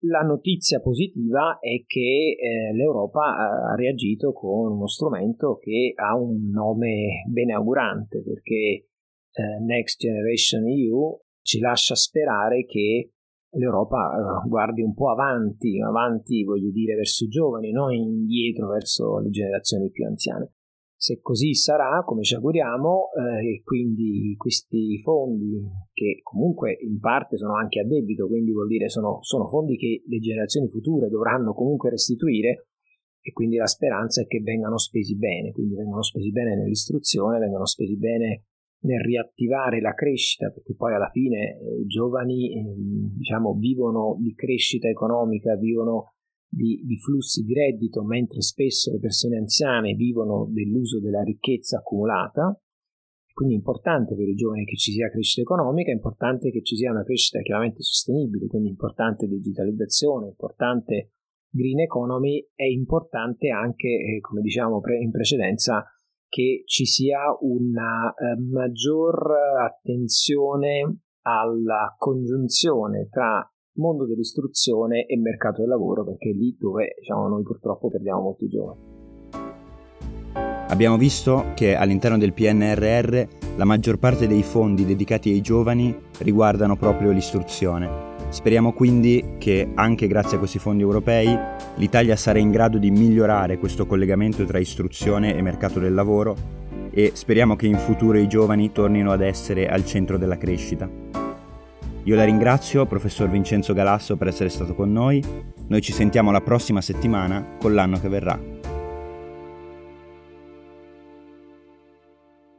La 0.00 0.20
notizia 0.20 0.80
positiva 0.80 1.58
è 1.58 1.84
che 1.86 2.36
eh, 2.38 2.74
l'Europa 2.74 3.70
ha 3.70 3.74
reagito 3.74 4.32
con 4.32 4.72
uno 4.72 4.86
strumento 4.86 5.56
che 5.56 5.92
ha 5.96 6.14
un 6.14 6.50
nome 6.50 7.24
bene 7.28 7.54
augurante 7.54 8.22
perché 8.22 8.54
eh, 8.54 9.60
Next 9.64 9.98
Generation 9.98 10.66
EU 10.66 11.18
ci 11.40 11.60
lascia 11.60 11.94
sperare 11.94 12.66
che 12.66 13.12
l'Europa 13.56 14.42
eh, 14.44 14.48
guardi 14.48 14.82
un 14.82 14.94
po' 14.94 15.10
avanti, 15.10 15.80
avanti 15.80 16.44
voglio 16.44 16.70
dire 16.70 16.94
verso 16.94 17.24
i 17.24 17.28
giovani, 17.28 17.70
non 17.70 17.92
indietro 17.92 18.68
verso 18.68 19.18
le 19.20 19.30
generazioni 19.30 19.90
più 19.90 20.06
anziane. 20.06 20.55
Se 20.98 21.20
così 21.20 21.54
sarà, 21.54 22.02
come 22.04 22.22
ci 22.22 22.34
auguriamo, 22.34 23.10
eh, 23.12 23.62
quindi 23.62 24.34
questi 24.38 24.98
fondi, 25.02 25.60
che 25.92 26.20
comunque 26.22 26.76
in 26.80 26.98
parte 26.98 27.36
sono 27.36 27.54
anche 27.54 27.80
a 27.80 27.84
debito, 27.84 28.26
quindi 28.26 28.52
vuol 28.52 28.66
dire 28.66 28.88
sono, 28.88 29.18
sono 29.20 29.46
fondi 29.46 29.76
che 29.76 30.02
le 30.06 30.18
generazioni 30.18 30.68
future 30.68 31.08
dovranno 31.08 31.52
comunque 31.52 31.90
restituire, 31.90 32.68
e 33.20 33.32
quindi 33.32 33.56
la 33.56 33.66
speranza 33.66 34.22
è 34.22 34.26
che 34.26 34.40
vengano 34.40 34.78
spesi 34.78 35.16
bene, 35.16 35.50
quindi 35.50 35.74
vengano 35.74 36.02
spesi 36.02 36.30
bene 36.30 36.56
nell'istruzione, 36.56 37.40
vengano 37.40 37.66
spesi 37.66 37.96
bene 37.98 38.44
nel 38.86 39.00
riattivare 39.00 39.80
la 39.80 39.94
crescita, 39.94 40.50
perché 40.50 40.74
poi 40.74 40.94
alla 40.94 41.08
fine 41.08 41.58
eh, 41.58 41.80
i 41.80 41.86
giovani 41.86 42.54
eh, 42.54 42.74
diciamo, 43.16 43.54
vivono 43.54 44.16
di 44.20 44.32
crescita 44.34 44.88
economica, 44.88 45.56
vivono 45.56 46.14
di, 46.56 46.82
di, 46.84 46.96
flussi 46.96 47.44
di 47.44 47.52
reddito, 47.52 48.02
mentre 48.02 48.40
spesso 48.40 48.90
le 48.90 48.98
persone 48.98 49.36
anziane 49.36 49.92
vivono 49.92 50.48
dell'uso 50.50 51.00
della 51.00 51.22
ricchezza 51.22 51.78
accumulata. 51.78 52.58
Quindi 53.36 53.54
è 53.54 53.58
importante 53.58 54.16
per 54.16 54.26
i 54.26 54.34
giovani 54.34 54.64
che 54.64 54.76
ci 54.76 54.92
sia 54.92 55.10
crescita 55.10 55.42
economica, 55.42 55.90
è 55.90 55.94
importante 55.94 56.50
che 56.50 56.62
ci 56.62 56.74
sia 56.74 56.90
una 56.90 57.04
crescita 57.04 57.42
chiaramente 57.42 57.82
sostenibile, 57.82 58.46
quindi 58.46 58.70
importante 58.70 59.26
digitalizzazione, 59.26 60.28
importante 60.28 61.10
green 61.50 61.80
economy, 61.80 62.48
è 62.54 62.64
importante 62.64 63.50
anche, 63.50 63.88
eh, 63.88 64.20
come 64.20 64.40
diciamo 64.40 64.80
in 64.98 65.10
precedenza, 65.10 65.84
che 66.28 66.62
ci 66.64 66.86
sia 66.86 67.36
una 67.40 68.14
eh, 68.14 68.40
maggior 68.40 69.30
attenzione 69.62 71.00
alla 71.26 71.94
congiunzione 71.98 73.08
tra 73.10 73.46
mondo 73.76 74.06
dell'istruzione 74.06 75.06
e 75.06 75.16
mercato 75.16 75.60
del 75.60 75.70
lavoro, 75.70 76.04
perché 76.04 76.30
è 76.30 76.32
lì 76.32 76.56
dove 76.58 76.94
diciamo, 76.98 77.28
noi 77.28 77.42
purtroppo 77.42 77.88
perdiamo 77.88 78.20
molti 78.20 78.48
giovani. 78.48 78.94
Abbiamo 80.68 80.96
visto 80.96 81.52
che 81.54 81.76
all'interno 81.76 82.18
del 82.18 82.32
PNRR 82.32 83.22
la 83.56 83.64
maggior 83.64 83.98
parte 83.98 84.26
dei 84.26 84.42
fondi 84.42 84.84
dedicati 84.84 85.30
ai 85.30 85.40
giovani 85.40 85.96
riguardano 86.18 86.76
proprio 86.76 87.12
l'istruzione. 87.12 88.14
Speriamo 88.30 88.72
quindi 88.72 89.36
che 89.38 89.70
anche 89.74 90.08
grazie 90.08 90.36
a 90.36 90.38
questi 90.40 90.58
fondi 90.58 90.82
europei 90.82 91.34
l'Italia 91.76 92.16
sarà 92.16 92.40
in 92.40 92.50
grado 92.50 92.78
di 92.78 92.90
migliorare 92.90 93.58
questo 93.58 93.86
collegamento 93.86 94.44
tra 94.44 94.58
istruzione 94.58 95.36
e 95.36 95.42
mercato 95.42 95.78
del 95.78 95.94
lavoro 95.94 96.34
e 96.90 97.12
speriamo 97.14 97.54
che 97.54 97.66
in 97.66 97.76
futuro 97.76 98.18
i 98.18 98.26
giovani 98.26 98.72
tornino 98.72 99.12
ad 99.12 99.22
essere 99.22 99.68
al 99.68 99.84
centro 99.84 100.18
della 100.18 100.36
crescita. 100.36 101.25
Io 102.06 102.14
la 102.14 102.22
ringrazio, 102.22 102.86
professor 102.86 103.28
Vincenzo 103.28 103.72
Galasso, 103.72 104.16
per 104.16 104.28
essere 104.28 104.48
stato 104.48 104.76
con 104.76 104.92
noi. 104.92 105.20
Noi 105.66 105.80
ci 105.80 105.92
sentiamo 105.92 106.30
la 106.30 106.40
prossima 106.40 106.80
settimana 106.80 107.56
con 107.58 107.74
l'anno 107.74 107.98
che 107.98 108.08
verrà. 108.08 108.55